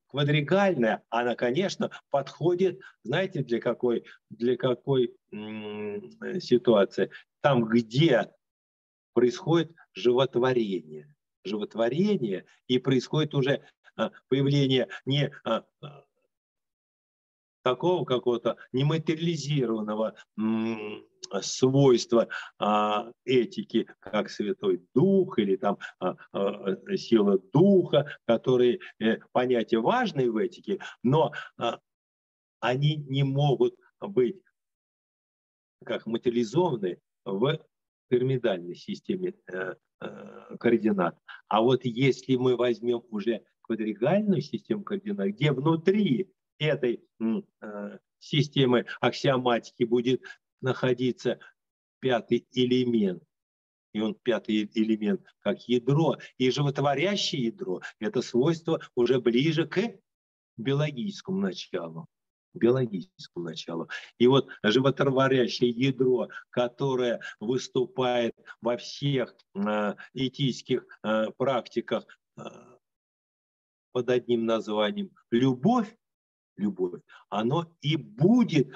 квадригальная, 0.06 1.02
она, 1.10 1.34
конечно, 1.34 1.90
подходит, 2.10 2.78
знаете, 3.02 3.42
для 3.42 3.60
какой, 3.60 4.04
для 4.30 4.56
какой 4.56 5.16
ситуации? 6.40 7.10
Там, 7.40 7.64
где 7.64 8.30
происходит 9.16 9.74
животворение. 9.94 11.10
Животворение, 11.42 12.44
и 12.66 12.78
происходит 12.78 13.34
уже 13.34 13.64
а, 13.96 14.10
появление 14.28 14.88
не 15.06 15.32
такого 17.62 18.04
какого-то 18.04 18.58
нематериализированного 18.72 20.16
свойства 21.40 22.28
а, 22.58 23.10
этики, 23.24 23.88
как 24.00 24.28
Святой 24.28 24.86
Дух 24.94 25.38
или 25.38 25.56
там 25.56 25.78
а, 25.98 26.16
а, 26.32 26.76
сила 26.96 27.38
Духа, 27.54 28.18
которые 28.26 28.80
э, 29.00 29.16
понятия 29.32 29.78
важные 29.78 30.30
в 30.30 30.36
этике, 30.36 30.78
но 31.02 31.32
а, 31.56 31.80
они 32.60 32.96
не 32.96 33.22
могут 33.22 33.74
быть 33.98 34.36
как 35.84 36.04
материализованы 36.04 37.00
в 37.24 37.58
пирамидальной 38.08 38.74
системе 38.74 39.34
э, 39.46 39.74
э, 40.00 40.56
координат. 40.58 41.18
А 41.48 41.62
вот 41.62 41.84
если 41.84 42.36
мы 42.36 42.56
возьмем 42.56 43.02
уже 43.10 43.42
квадригальную 43.62 44.40
систему 44.40 44.84
координат, 44.84 45.28
где 45.28 45.52
внутри 45.52 46.30
этой 46.58 47.04
э, 47.20 47.98
системы 48.18 48.86
аксиоматики 49.00 49.84
будет 49.84 50.22
находиться 50.60 51.38
пятый 52.00 52.46
элемент. 52.52 53.22
И 53.92 54.00
он 54.00 54.14
пятый 54.14 54.70
элемент 54.74 55.22
как 55.40 55.68
ядро. 55.68 56.16
И 56.36 56.50
животворящее 56.50 57.46
ядро– 57.46 57.80
это 57.98 58.20
свойство 58.20 58.80
уже 58.94 59.20
ближе 59.20 59.66
к 59.66 59.80
биологическому 60.56 61.40
началу 61.40 62.06
биологическому 62.56 63.46
началу. 63.46 63.88
И 64.18 64.26
вот 64.26 64.48
животворящее 64.62 65.70
ядро, 65.70 66.28
которое 66.50 67.20
выступает 67.40 68.34
во 68.60 68.76
всех 68.76 69.34
э, 69.54 69.94
этических 70.14 70.86
э, 71.02 71.26
практиках 71.36 72.06
э, 72.36 72.42
под 73.92 74.10
одним 74.10 74.44
названием 74.46 75.10
любовь, 75.30 75.96
любовь, 76.56 77.00
оно 77.28 77.72
и 77.80 77.96
будет 77.96 78.72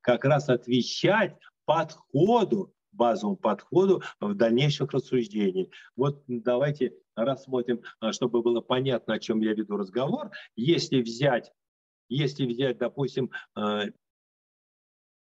как 0.00 0.24
раз 0.24 0.48
отвечать 0.48 1.36
подходу, 1.64 2.74
базовому 2.92 3.36
подходу 3.36 4.02
в 4.20 4.34
дальнейших 4.34 4.92
рассуждениях. 4.92 5.68
Вот 5.96 6.22
давайте 6.26 6.94
рассмотрим, 7.14 7.82
а, 8.00 8.12
чтобы 8.12 8.42
было 8.42 8.60
понятно, 8.60 9.14
о 9.14 9.18
чем 9.18 9.40
я 9.40 9.52
веду 9.52 9.76
разговор. 9.76 10.30
Если 10.56 11.02
взять, 11.02 11.52
если 12.08 12.46
взять, 12.46 12.78
допустим, 12.78 13.30
а, 13.54 13.84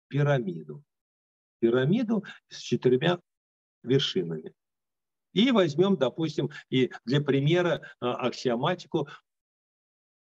пирамиду, 0.07 0.83
пирамиду 1.59 2.23
с 2.49 2.57
четырьмя 2.57 3.19
вершинами. 3.83 4.53
И 5.33 5.51
возьмем, 5.51 5.95
допустим, 5.95 6.49
и 6.69 6.91
для 7.05 7.21
примера 7.21 7.81
а, 7.99 8.27
аксиоматику 8.27 9.07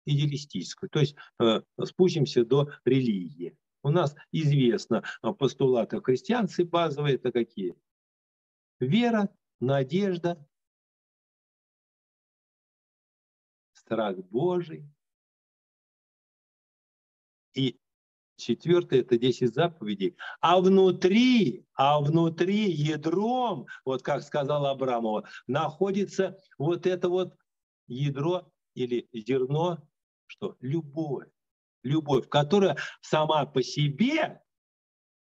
идеалистическую. 0.05 0.89
То 0.89 0.99
есть 0.99 1.15
э, 1.39 1.61
спустимся 1.85 2.43
до 2.45 2.69
религии. 2.85 3.57
У 3.83 3.89
нас 3.89 4.15
известно 4.31 5.03
э, 5.21 5.31
постулаты 5.31 6.01
христианцы 6.01 6.65
базовые, 6.65 7.15
это 7.15 7.31
какие? 7.31 7.75
Вера, 8.79 9.29
надежда, 9.59 10.45
страх 13.73 14.17
Божий. 14.17 14.89
И 17.53 17.79
четвертое– 18.37 18.99
это 19.01 19.17
10 19.17 19.53
заповедей. 19.53 20.15
А 20.41 20.59
внутри, 20.59 21.65
а 21.75 21.99
внутри 21.99 22.71
ядром, 22.71 23.67
вот 23.85 24.01
как 24.01 24.23
сказал 24.23 24.65
Абрамова, 24.65 25.27
находится 25.47 26.37
вот 26.57 26.85
это 26.87 27.09
вот 27.09 27.35
ядро 27.87 28.51
или 28.75 29.07
зерно 29.13 29.79
что? 30.33 30.57
Любовь. 30.61 31.27
Любовь, 31.83 32.27
которая 32.27 32.77
сама 33.01 33.45
по 33.45 33.61
себе 33.61 34.41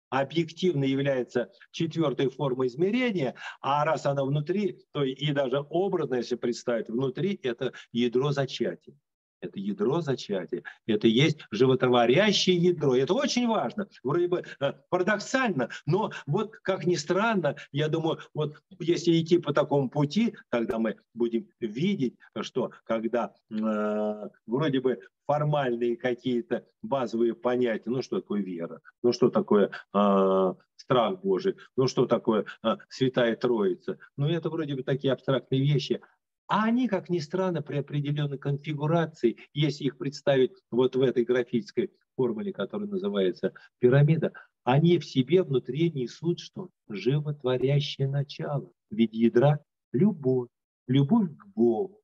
объективно 0.08 0.84
является 0.84 1.50
четвертой 1.70 2.28
формой 2.30 2.68
измерения, 2.68 3.34
а 3.60 3.84
раз 3.84 4.06
она 4.06 4.24
внутри, 4.24 4.80
то 4.92 5.04
и 5.04 5.32
даже 5.32 5.60
образно, 5.68 6.16
если 6.16 6.36
представить, 6.36 6.88
внутри 6.88 7.38
это 7.42 7.72
ядро 7.92 8.32
зачатия. 8.32 8.96
Это 9.40 9.58
ядро 9.60 10.00
зачатия. 10.00 10.62
Это 10.86 11.08
есть 11.08 11.38
животворящее 11.50 12.56
ядро. 12.56 12.96
Это 12.96 13.14
очень 13.14 13.46
важно. 13.46 13.88
Вроде 14.02 14.28
бы 14.28 14.44
э, 14.60 14.72
парадоксально, 14.88 15.68
но 15.84 16.10
вот 16.26 16.56
как 16.62 16.86
ни 16.86 16.94
странно, 16.94 17.56
я 17.72 17.88
думаю, 17.88 18.18
вот 18.34 18.60
если 18.78 19.20
идти 19.20 19.38
по 19.38 19.52
такому 19.52 19.90
пути, 19.90 20.34
тогда 20.48 20.78
мы 20.78 20.96
будем 21.14 21.48
видеть, 21.60 22.16
что 22.40 22.72
когда 22.84 23.34
э, 23.50 24.28
вроде 24.46 24.80
бы 24.80 25.00
формальные 25.26 25.96
какие-то 25.96 26.64
базовые 26.82 27.34
понятия, 27.34 27.90
ну 27.90 28.02
что 28.02 28.20
такое 28.20 28.42
вера, 28.42 28.80
ну 29.02 29.12
что 29.12 29.28
такое 29.28 29.70
э, 29.92 30.54
страх 30.76 31.20
Божий, 31.20 31.56
ну 31.76 31.88
что 31.88 32.06
такое 32.06 32.46
э, 32.62 32.76
Святая 32.88 33.36
Троица, 33.36 33.98
ну 34.16 34.28
это 34.28 34.48
вроде 34.48 34.74
бы 34.76 34.82
такие 34.82 35.12
абстрактные 35.12 35.60
вещи, 35.60 36.00
а 36.48 36.64
они, 36.64 36.88
как 36.88 37.08
ни 37.08 37.18
странно, 37.18 37.62
при 37.62 37.78
определенной 37.78 38.38
конфигурации, 38.38 39.36
если 39.52 39.84
их 39.84 39.98
представить 39.98 40.52
вот 40.70 40.94
в 40.94 41.02
этой 41.02 41.24
графической 41.24 41.90
формуле, 42.14 42.52
которая 42.52 42.88
называется 42.88 43.52
пирамида, 43.78 44.32
они 44.64 44.98
в 44.98 45.04
себе 45.04 45.42
внутри 45.42 45.90
несут 45.90 46.40
что? 46.40 46.70
Животворящее 46.88 48.08
начало. 48.08 48.72
Ведь 48.90 49.12
ядра– 49.12 49.60
любовь, 49.92 50.48
любовь 50.86 51.30
к 51.36 51.46
Богу. 51.46 52.00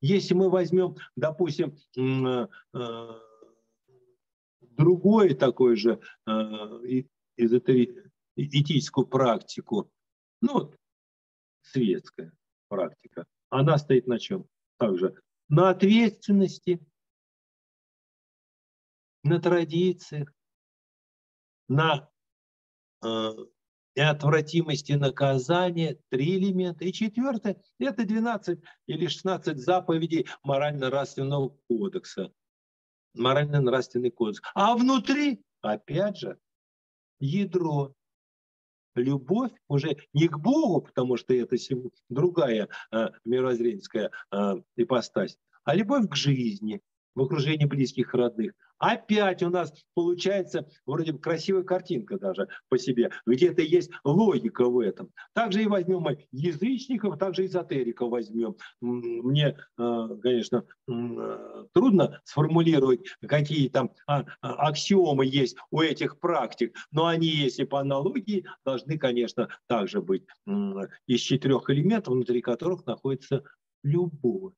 Если 0.00 0.34
мы 0.34 0.50
возьмем, 0.50 0.96
допустим, 1.14 1.76
э, 1.96 2.48
э, 2.74 3.08
другое 4.60 5.34
такое 5.34 5.76
же 5.76 6.00
э, 6.26 6.32
этическую 8.36 9.06
практику, 9.06 9.90
ну, 10.40 10.72
светская 11.62 12.32
практика, 12.68 13.26
она 13.52 13.76
стоит 13.76 14.06
на 14.06 14.18
чем? 14.18 14.46
Также 14.78 15.14
на 15.48 15.68
ответственности, 15.68 16.80
на 19.22 19.38
традициях, 19.38 20.32
на 21.68 22.08
э, 23.04 23.30
неотвратимости 23.94 24.92
наказания, 24.92 25.98
три 26.08 26.38
элемента. 26.38 26.86
И 26.86 26.92
четвертое– 26.92 27.62
это 27.78 28.06
12 28.06 28.58
или 28.86 29.06
16 29.06 29.58
заповедей 29.58 30.26
морально-нравственного 30.42 31.54
кодекса. 31.68 32.32
Морально-нравственный 33.12 34.10
кодекс. 34.10 34.40
А 34.54 34.74
внутри, 34.74 35.44
опять 35.60 36.16
же, 36.16 36.38
ядро 37.20 37.94
любовь 38.94 39.52
уже 39.68 39.96
не 40.12 40.28
к 40.28 40.38
Богу, 40.38 40.82
потому 40.82 41.16
что 41.16 41.34
это 41.34 41.56
другая 42.08 42.68
э, 42.90 43.08
мировоззренческая 43.24 44.10
э, 44.30 44.54
ипостась, 44.76 45.38
а 45.64 45.74
любовь 45.74 46.08
к 46.08 46.16
жизни, 46.16 46.80
в 47.14 47.22
окружении 47.22 47.66
близких 47.66 48.14
родных. 48.14 48.52
Опять 48.82 49.44
у 49.44 49.48
нас 49.48 49.72
получается 49.94 50.66
вроде 50.86 51.12
бы 51.12 51.20
красивая 51.20 51.62
картинка 51.62 52.18
даже 52.18 52.48
по 52.68 52.78
себе. 52.78 53.12
Где-то 53.26 53.62
есть 53.62 53.92
логика 54.02 54.64
в 54.64 54.80
этом. 54.80 55.12
Также 55.34 55.62
и 55.62 55.68
возьмем 55.68 56.00
мы 56.00 56.26
язычников, 56.32 57.16
также 57.16 57.46
эзотериков 57.46 58.10
возьмем. 58.10 58.56
Мне, 58.80 59.56
э, 59.78 60.08
конечно, 60.20 60.64
э, 60.88 61.64
трудно 61.72 62.20
сформулировать, 62.24 63.02
какие 63.24 63.68
там 63.68 63.92
а, 64.08 64.24
а, 64.40 64.68
аксиомы 64.68 65.26
есть 65.26 65.56
у 65.70 65.80
этих 65.80 66.18
практик, 66.18 66.74
но 66.90 67.06
они, 67.06 67.28
если 67.28 67.62
по 67.62 67.78
аналогии, 67.78 68.46
должны, 68.64 68.98
конечно, 68.98 69.48
также 69.68 70.02
быть 70.02 70.24
из 71.06 71.20
четырех 71.20 71.70
элементов, 71.70 72.14
внутри 72.14 72.40
которых 72.40 72.84
находится 72.84 73.44
любовь 73.84 74.54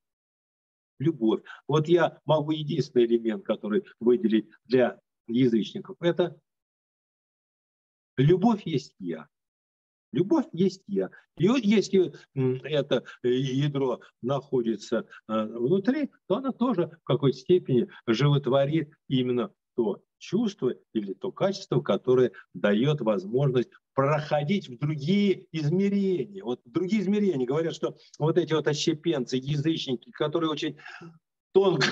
любовь. 0.99 1.43
Вот 1.69 1.89
я 1.89 2.19
могу 2.25 2.53
единственный 2.53 3.07
элемент, 3.07 3.45
который 3.45 3.85
выделить 4.01 4.49
для 4.65 5.01
язычников, 5.27 5.97
это 6.01 6.39
любовь 8.17 8.63
есть 8.65 8.95
я. 8.99 9.29
Любовь 10.13 10.47
есть 10.53 10.85
я. 10.87 11.11
И 11.37 11.45
если 11.63 12.13
это 12.65 13.05
ядро 13.25 14.01
находится 14.23 15.09
э, 15.29 15.45
внутри, 15.45 16.11
то 16.29 16.37
она 16.37 16.53
тоже 16.53 16.99
в 17.03 17.05
какой-то 17.05 17.37
степени 17.37 17.89
животворит 18.07 18.93
именно 19.09 19.53
то 19.75 20.03
чувство 20.25 20.75
или 20.95 21.13
то 21.13 21.31
качество, 21.31 21.81
которое 21.81 22.33
дает 22.55 23.01
возможность 23.01 23.71
проходить 23.93 24.69
в 24.69 24.79
другие 24.79 25.47
измерения. 25.53 26.43
Вот 26.43 26.61
другие 26.65 27.03
измерения 27.03 27.47
говорят, 27.47 27.75
что 27.75 27.97
вот 28.19 28.39
эти 28.39 28.53
вот 28.55 28.67
отщепенцы, 28.67 29.37
язычники, 29.37 30.11
которые 30.11 30.51
очень 30.51 30.79
тонко, 31.53 31.87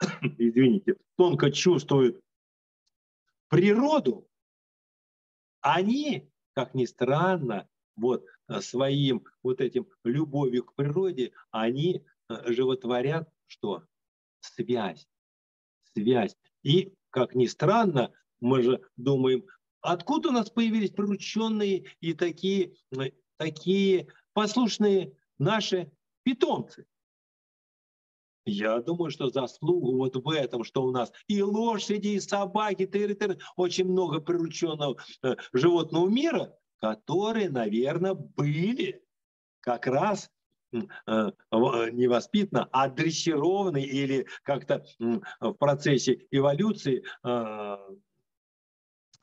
извините, 0.38 0.96
тонко 1.16 1.50
чувствуют 1.52 2.20
природу, 3.48 4.28
они, 5.60 6.28
как 6.54 6.74
ни 6.74 6.84
странно, 6.84 7.68
вот 7.96 8.26
э, 8.48 8.60
своим 8.60 9.24
вот 9.42 9.60
этим 9.60 9.86
любовью 10.04 10.64
к 10.64 10.74
природе, 10.74 11.32
они 11.50 12.04
э, 12.28 12.52
животворят 12.52 13.28
что? 13.46 13.84
Связь. 14.40 15.06
Связь. 15.94 16.36
И, 16.66 16.92
как 17.10 17.34
ни 17.36 17.46
странно, 17.46 18.12
мы 18.40 18.62
же 18.62 18.80
думаем, 18.96 19.44
Откуда 19.86 20.30
у 20.30 20.32
нас 20.32 20.50
появились 20.50 20.90
прирученные 20.90 21.84
и 22.00 22.12
такие, 22.12 22.72
э, 22.98 23.10
такие 23.36 24.08
послушные 24.32 25.16
наши 25.38 25.92
питомцы? 26.24 26.86
Я 28.44 28.80
думаю, 28.80 29.12
что 29.12 29.28
заслугу 29.28 29.96
вот 29.96 30.16
в 30.16 30.28
этом, 30.30 30.64
что 30.64 30.82
у 30.82 30.90
нас 30.90 31.12
и 31.28 31.40
лошади, 31.40 32.08
и 32.08 32.20
собаки, 32.20 32.84
тыр, 32.86 33.14
тыр, 33.14 33.38
очень 33.54 33.84
много 33.84 34.20
прирученного 34.20 34.96
э, 35.22 35.36
животного 35.52 36.08
мира, 36.08 36.58
которые, 36.80 37.48
наверное, 37.48 38.14
были 38.14 39.04
как 39.60 39.86
раз 39.86 40.32
не 41.06 42.06
воспитаны, 42.08 42.66
а 42.72 42.88
дрессированы 42.88 43.82
или 43.82 44.26
как-то 44.42 44.84
в 45.40 45.52
процессе 45.54 46.26
эволюции 46.30 47.04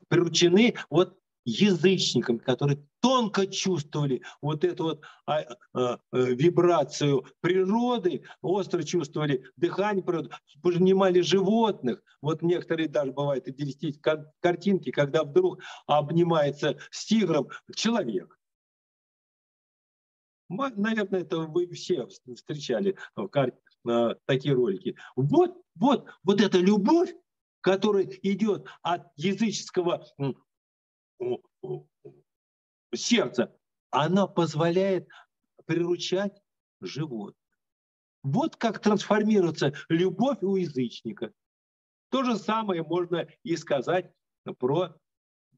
приручены 0.07 0.75
вот 0.89 1.17
язычникам, 1.45 2.39
которые 2.39 2.85
тонко 3.01 3.47
чувствовали 3.47 4.21
вот 4.41 4.63
эту 4.63 4.83
вот 4.83 5.01
а, 5.25 5.41
э, 5.41 5.97
вибрацию 6.11 7.25
природы, 7.41 8.23
остро 8.41 8.83
чувствовали 8.83 9.43
дыхание 9.57 10.03
природы, 10.03 10.29
понимали 10.61 11.21
животных. 11.21 12.01
Вот 12.21 12.41
некоторые 12.41 12.87
даже 12.87 13.11
бывает 13.11 13.47
идеалистические 13.47 14.01
кар- 14.01 14.31
картинки, 14.39 14.91
когда 14.91 15.23
вдруг 15.23 15.59
обнимается 15.85 16.77
с 16.91 17.05
тигром 17.05 17.49
человек. 17.75 18.37
Наверное, 20.57 21.21
это 21.21 21.39
вы 21.39 21.67
все 21.67 22.07
встречали 22.07 22.97
в 23.15 23.27
кар- 23.27 23.57
э, 23.87 24.15
такие 24.25 24.53
ролики. 24.53 24.95
Вот, 25.15 25.61
вот, 25.75 26.09
вот 26.23 26.41
эта 26.41 26.59
любовь, 26.59 27.13
который 27.61 28.19
идет 28.23 28.67
от 28.81 29.07
языческого 29.15 30.05
сердца, 32.93 33.55
она 33.89 34.27
позволяет 34.27 35.07
приручать 35.65 36.41
животных. 36.81 37.37
Вот 38.21 38.55
как 38.55 38.79
трансформируется 38.79 39.73
любовь 39.89 40.37
у 40.41 40.55
язычника. 40.55 41.33
То 42.09 42.23
же 42.23 42.37
самое 42.37 42.83
можно 42.83 43.27
и 43.43 43.57
сказать 43.57 44.11
про 44.59 44.95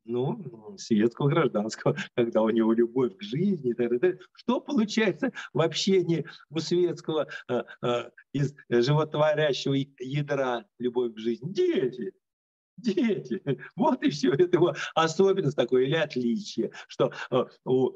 ну, 0.06 0.76
светского 0.78 1.30
гражданского, 1.30 1.96
когда 2.16 2.42
у 2.42 2.50
него 2.50 2.74
любовь 2.74 3.18
к 3.18 3.22
жизни. 3.22 3.74
Так, 3.74 4.00
так, 4.00 4.16
что 4.34 4.62
получается 4.62 5.32
в 5.54 5.62
общении 5.62 6.26
у 6.50 6.60
светского 6.60 7.28
э, 7.50 7.64
э, 7.82 8.10
из 8.34 8.56
животворящего 8.70 9.76
ядра 10.00 10.66
любовь 10.80 11.14
к 11.14 11.18
жизни? 11.18 11.52
Дети. 11.52 12.14
Дети. 12.78 13.42
Вот 13.76 14.04
и 14.04 14.10
все. 14.10 14.34
Это 14.34 14.58
его 14.58 14.76
особенность 14.94 15.56
такой 15.56 15.88
или 15.88 15.96
отличие, 15.96 16.72
что 16.88 17.12
э, 17.32 17.46
у 17.66 17.94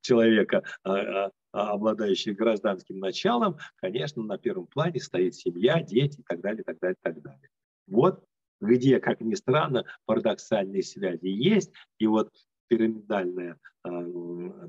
человека, 0.00 0.64
э, 0.84 0.90
э, 0.90 1.30
обладающего 1.52 2.34
гражданским 2.34 2.98
началом, 2.98 3.58
конечно, 3.76 4.22
на 4.22 4.38
первом 4.38 4.66
плане 4.66 5.00
стоит 5.00 5.34
семья, 5.34 5.82
дети 5.82 6.20
и 6.20 6.24
так 6.24 6.40
далее, 6.40 6.64
так 6.64 6.78
далее, 6.80 6.96
так 7.00 7.20
далее. 7.22 7.48
Вот 7.86 8.24
где, 8.60 9.00
как 9.00 9.20
ни 9.20 9.34
странно, 9.34 9.84
парадоксальные 10.06 10.82
связи 10.82 11.26
есть. 11.26 11.72
И 11.98 12.06
вот 12.06 12.30
пирамидальная, 12.68 13.58
э, 13.84 13.88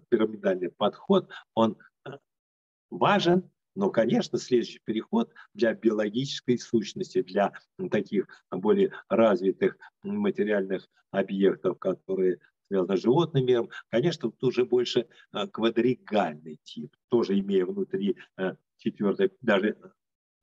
пирамидальный 0.10 0.70
подход, 0.70 1.30
он 1.54 1.78
э, 2.06 2.12
важен, 2.90 3.50
но, 3.76 3.90
конечно, 3.90 4.38
следующий 4.38 4.80
переход 4.84 5.32
для 5.54 5.74
биологической 5.74 6.58
сущности, 6.58 7.22
для 7.22 7.52
таких 7.92 8.28
более 8.52 8.92
развитых 9.10 9.78
материальных 10.04 10.88
объектов, 11.12 11.78
которые 11.80 12.40
связаны 12.68 12.98
с 12.98 13.02
животным 13.02 13.46
миром, 13.46 13.70
конечно, 13.90 14.32
тут 14.32 14.44
уже 14.44 14.66
больше 14.66 15.08
э, 15.34 15.48
квадригальный 15.48 16.60
тип, 16.64 16.96
тоже 17.10 17.40
имея 17.40 17.66
внутри 17.66 18.18
четвертой, 18.78 19.32
даже 19.42 19.78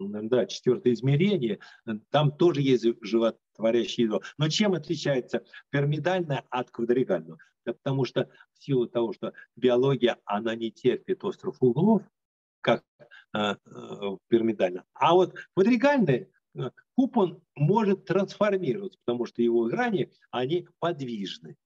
да, 0.08 0.46
четвертое 0.46 0.92
измерение, 0.92 1.58
там 2.10 2.32
тоже 2.32 2.62
есть 2.62 2.84
животворящие 3.02 4.06
ядро. 4.06 4.22
Но 4.38 4.48
чем 4.48 4.74
отличается 4.74 5.44
пирамидальное 5.70 6.44
от 6.50 6.70
квадригального? 6.70 7.38
Да 7.64 7.74
потому 7.74 8.04
что 8.04 8.28
в 8.54 8.62
силу 8.64 8.86
того, 8.86 9.12
что 9.12 9.32
биология, 9.56 10.18
она 10.24 10.54
не 10.54 10.70
терпит 10.70 11.22
остров 11.24 11.56
углов, 11.60 12.02
как 12.60 12.84
э, 13.34 13.38
э, 13.38 13.56
пирамидально. 14.28 14.84
А 14.94 15.14
вот 15.14 15.34
квадригальный 15.54 16.28
э, 16.54 16.70
куб, 16.96 17.16
он 17.16 17.42
может 17.54 18.06
трансформироваться, 18.06 18.98
потому 19.04 19.26
что 19.26 19.42
его 19.42 19.64
грани, 19.66 20.10
они 20.30 20.68
подвижны. 20.78 21.56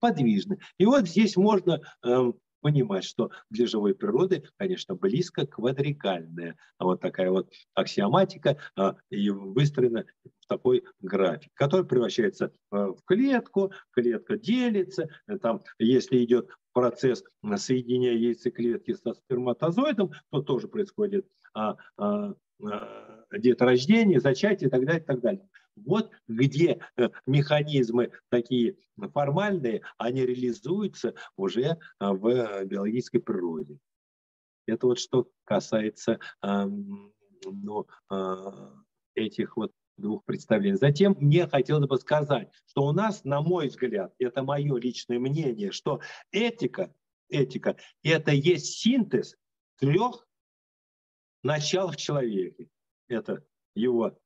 Подвижны. 0.00 0.58
И 0.78 0.84
вот 0.84 1.08
здесь 1.08 1.36
можно 1.36 1.80
э, 2.04 2.32
понимать, 2.62 3.04
что 3.04 3.30
для 3.50 3.66
живой 3.66 3.94
природы, 3.94 4.44
конечно, 4.56 4.94
близко 4.94 5.46
квадригальная 5.46 6.56
вот 6.78 7.00
такая 7.00 7.30
вот 7.30 7.50
аксиоматика 7.74 8.56
а, 8.76 8.96
и 9.10 9.28
выстроена 9.30 10.06
в 10.40 10.46
такой 10.46 10.84
график, 11.00 11.52
который 11.54 11.84
превращается 11.84 12.52
а, 12.70 12.92
в 12.92 13.02
клетку, 13.04 13.72
клетка 13.90 14.38
делится, 14.38 15.08
там, 15.42 15.62
если 15.78 16.24
идет 16.24 16.48
процесс 16.72 17.22
соединения 17.56 18.12
яйцеклетки 18.12 18.94
со 18.94 19.14
сперматозоидом, 19.14 20.12
то 20.30 20.42
тоже 20.42 20.68
происходит 20.68 21.26
а, 21.54 21.76
а, 21.96 22.34
а, 22.64 23.24
деторождение, 23.32 24.20
зачатие 24.20 24.68
и 24.68 24.70
так 24.70 24.84
далее, 24.84 25.02
и 25.02 25.06
так 25.06 25.20
далее. 25.20 25.48
Вот 25.76 26.10
где 26.28 26.80
э, 26.96 27.08
механизмы 27.26 28.12
такие 28.28 28.76
формальные, 29.12 29.82
они 29.98 30.26
реализуются 30.26 31.14
уже 31.36 31.62
э, 31.62 31.76
в 31.98 32.64
биологической 32.64 33.18
природе. 33.18 33.78
Это 34.66 34.86
вот 34.86 34.98
что 34.98 35.28
касается 35.44 36.20
ну, 37.44 37.86
а, 38.08 38.74
этих 39.14 39.56
вот 39.56 39.72
двух 39.96 40.24
представлений. 40.24 40.76
Затем 40.76 41.16
мне 41.18 41.46
хотелось 41.46 41.88
бы 41.88 41.96
сказать, 41.98 42.50
что 42.66 42.84
у 42.84 42.92
нас, 42.92 43.24
на 43.24 43.40
мой 43.40 43.68
взгляд, 43.68 44.14
это 44.18 44.42
мое 44.42 44.76
личное 44.76 45.18
мнение, 45.18 45.70
что 45.72 46.00
этика, 46.30 46.94
этика– 47.28 47.76
это 48.02 48.32
есть 48.32 48.78
синтез 48.78 49.36
трех 49.78 50.26
начал 51.42 51.90
в 51.90 51.96
человеке. 51.96 52.68
Это 53.08 53.44
его 53.74 54.18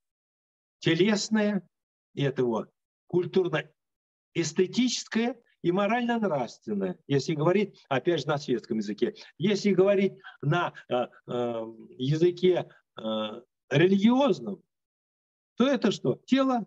телесное, 0.78 1.68
это 2.14 2.42
его 2.42 2.66
культурно-эстетическое 3.06 5.40
и 5.62 5.72
морально-нравственное, 5.72 6.98
если 7.06 7.34
говорить, 7.34 7.82
опять 7.88 8.20
же, 8.20 8.26
на 8.28 8.36
светском 8.38 8.78
языке. 8.78 9.14
Если 9.38 9.72
говорить 9.72 10.14
на 10.40 10.72
э, 10.88 11.08
э, 11.26 11.64
языке 11.98 12.68
э, 12.96 13.02
религиозном, 13.70 14.62
то 15.56 15.66
это 15.66 15.90
что? 15.90 16.20
Тело, 16.26 16.66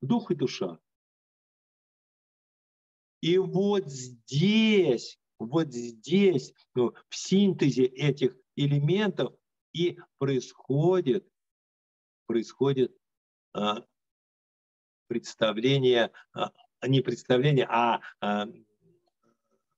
дух 0.00 0.30
и 0.30 0.34
душа. 0.34 0.78
И 3.20 3.38
вот 3.38 3.86
здесь, 3.86 5.18
вот 5.38 5.72
здесь, 5.72 6.52
ну, 6.74 6.94
в 7.08 7.16
синтезе 7.16 7.86
этих 7.86 8.36
элементов 8.54 9.34
и 9.72 9.98
происходит, 10.18 11.26
происходит 12.26 12.94
представление, 15.06 16.10
а, 16.32 16.50
не 16.86 17.00
представление, 17.00 17.66
а, 17.68 18.00
а 18.20 18.46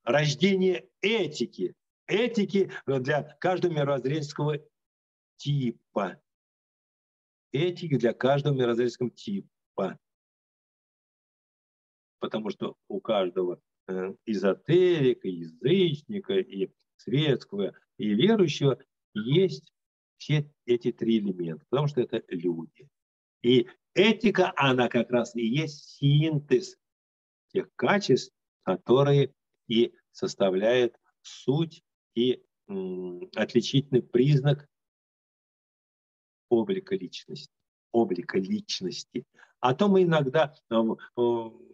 рождение 0.03 0.89
этики. 1.01 1.75
Этики 2.07 2.71
для 2.85 3.23
каждого 3.39 3.73
мировоззренческого 3.73 4.59
типа. 5.35 6.21
Этики 7.51 7.97
для 7.97 8.13
каждого 8.13 8.53
мировоззренческого 8.53 9.09
типа 9.11 9.99
потому 12.19 12.49
что 12.49 12.75
у 12.87 12.99
каждого 12.99 13.61
э, 13.87 14.13
эзотерика, 14.25 15.27
язычника 15.27 16.33
и 16.33 16.71
светского, 16.97 17.73
и 17.97 18.13
верующего 18.13 18.79
есть 19.13 19.71
все 20.17 20.49
эти 20.65 20.91
три 20.91 21.19
элемента, 21.19 21.65
потому 21.69 21.87
что 21.87 22.01
это 22.01 22.23
люди. 22.27 22.87
И 23.41 23.67
этика, 23.93 24.53
она 24.55 24.89
как 24.89 25.11
раз 25.11 25.35
и 25.35 25.45
есть 25.45 25.97
синтез 25.97 26.77
тех 27.53 27.69
качеств, 27.75 28.33
которые 28.63 29.33
и 29.67 29.93
составляют 30.11 30.95
суть 31.21 31.83
и 32.15 32.43
отличительный 33.35 34.01
признак 34.01 34.67
облика 36.49 36.95
личности. 36.95 37.53
Облика 37.91 38.37
личности. 38.37 39.25
А 39.59 39.73
то 39.73 39.87
мы 39.87 40.03
иногда 40.03 40.53
э, 40.69 40.75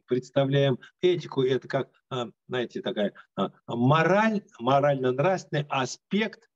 представляем 0.06 0.80
этику, 1.02 1.43
это 1.43 1.67
как, 1.67 1.89
а, 2.10 2.30
знаете, 2.47 2.82
такая 2.82 3.13
мораль, 3.67 4.43
морально-нравственный 4.60 5.65
аспект 5.69 6.49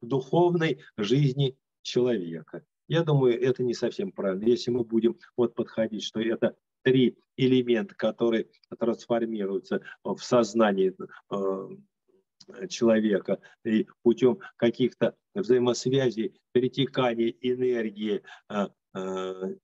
духовной 0.00 0.82
жизни 0.96 1.56
человека. 1.82 2.64
Я 2.90 3.04
думаю, 3.04 3.40
это 3.40 3.62
не 3.62 3.72
совсем 3.72 4.10
правильно. 4.10 4.46
Если 4.46 4.72
мы 4.72 4.82
будем 4.82 5.16
вот 5.36 5.54
подходить, 5.54 6.02
что 6.02 6.20
это 6.20 6.56
три 6.82 7.16
элемента, 7.36 7.94
которые 7.94 8.48
трансформируются 8.80 9.80
в 10.02 10.18
сознании 10.18 10.96
э, 11.30 12.66
человека 12.68 13.40
и 13.64 13.86
путем 14.02 14.40
каких-то 14.56 15.16
взаимосвязей, 15.34 16.40
перетекания 16.50 17.32
энергии, 17.40 18.24
э, 18.48 18.66
э, 18.96 19.56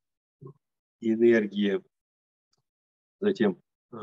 энергии 1.00 1.82
затем 3.18 3.60
э, 3.92 3.96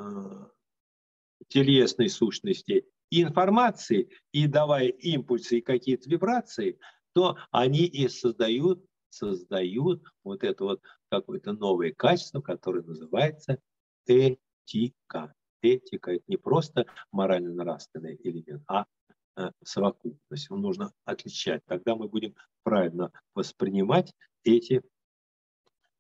телесной 1.48 2.10
сущности 2.10 2.86
информации 3.10 4.10
и 4.34 4.48
давая 4.48 4.90
импульсы 4.90 5.60
и 5.60 5.62
какие-то 5.62 6.10
вибрации, 6.10 6.78
то 7.14 7.38
они 7.52 7.86
и 7.86 8.10
создают, 8.10 8.86
создают 9.13 10.04
вот 10.23 10.43
это 10.43 10.63
вот 10.63 10.82
какое-то 11.10 11.54
новое 11.54 11.93
качество, 11.93 12.41
которое 12.41 12.84
называется 12.84 13.60
этика. 14.06 15.34
Этика– 15.62 16.12
это 16.13 16.23
не 16.28 16.38
просто 16.38 16.86
морально-нравственный 17.12 18.19
элемент, 18.21 18.63
а 18.67 18.86
э, 19.38 19.52
совокупность. 19.63 20.49
Его 20.49 20.58
нужно 20.58 20.91
отличать. 21.06 21.63
Тогда 21.65 21.95
мы 21.95 22.10
будем 22.10 22.36
правильно 22.63 23.12
воспринимать 23.34 24.13
эти 24.43 24.82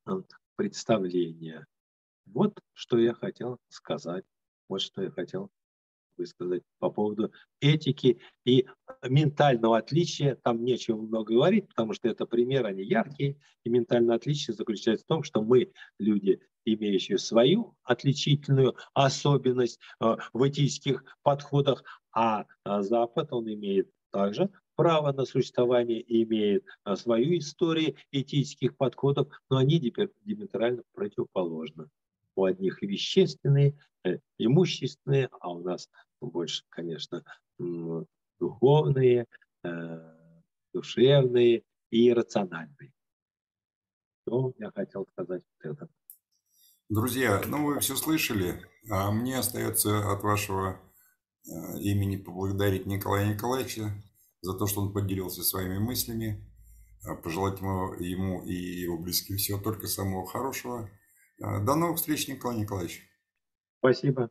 э, 0.05 0.11
представления. 0.55 1.65
Вот 2.25 2.59
что 2.73 2.97
я 2.97 3.13
хотел 3.13 3.57
сказать. 3.69 4.25
Вот 4.67 4.81
что 4.81 5.01
я 5.01 5.11
хотел 5.11 5.49
высказать 6.17 6.63
по 6.79 6.89
поводу 6.89 7.31
этики 7.61 8.19
и 8.45 8.67
ментального 9.07 9.77
отличия. 9.77 10.37
Там 10.43 10.63
нечего 10.63 11.01
много 11.01 11.33
говорить, 11.33 11.67
потому 11.69 11.93
что 11.93 12.07
это 12.07 12.25
примеры, 12.25 12.69
они 12.69 12.83
яркие. 12.83 13.37
И 13.63 13.69
ментальное 13.69 14.15
отличие 14.15 14.53
заключается 14.53 15.05
в 15.05 15.07
том, 15.07 15.23
что 15.23 15.41
мы, 15.41 15.71
люди, 15.99 16.39
имеющие 16.65 17.17
свою 17.17 17.75
отличительную 17.83 18.75
особенность 18.93 19.79
э, 19.99 20.15
в 20.33 20.47
этических 20.47 21.03
подходах, 21.21 21.83
а, 22.13 22.45
а 22.63 22.81
Запад, 22.83 23.33
он 23.33 23.51
имеет 23.51 23.89
также 24.11 24.49
право 24.75 25.11
на 25.11 25.25
существование 25.25 26.03
имеет 26.23 26.65
э, 26.85 26.95
свою 26.95 27.37
историю 27.37 27.95
этических 28.11 28.75
подходов, 28.77 29.27
но 29.49 29.57
они 29.57 29.79
диаметрально 29.79 30.83
противоположны 30.93 31.89
у 32.35 32.45
одних 32.45 32.81
вещественные, 32.81 33.77
э, 34.03 34.17
имущественные, 34.37 35.29
а 35.39 35.51
у 35.51 35.63
нас 35.63 35.89
больше, 36.21 36.63
конечно, 36.69 37.23
духовные, 38.39 39.27
э, 39.63 40.15
душевные 40.73 41.63
и 41.89 42.13
рациональные. 42.13 42.93
Что 44.21 44.53
я 44.57 44.71
хотел 44.71 45.05
сказать 45.11 45.43
вот 45.63 45.71
это. 45.71 45.89
Друзья, 46.89 47.41
ну 47.47 47.65
вы 47.65 47.79
все 47.79 47.95
слышали, 47.95 48.61
а 48.89 49.11
мне 49.11 49.39
остается 49.39 50.11
от 50.11 50.23
вашего 50.23 50.79
э, 51.45 51.79
имени 51.79 52.17
поблагодарить 52.17 52.85
Николая 52.85 53.33
Николаевича 53.33 53.91
за 54.41 54.57
то, 54.57 54.67
что 54.67 54.81
он 54.81 54.93
поделился 54.93 55.43
своими 55.43 55.77
мыслями, 55.77 56.49
пожелать 57.21 57.59
ему, 57.59 57.93
ему 57.95 58.45
и 58.45 58.53
его 58.53 58.97
близким 58.97 59.37
всего 59.37 59.59
только 59.59 59.87
самого 59.87 60.25
хорошего– 60.25 60.89
до 61.43 61.75
новых 61.75 61.97
встреч, 61.97 62.27
Николай 62.27 62.57
Николаевич. 62.57 63.07
Спасибо. 63.79 64.29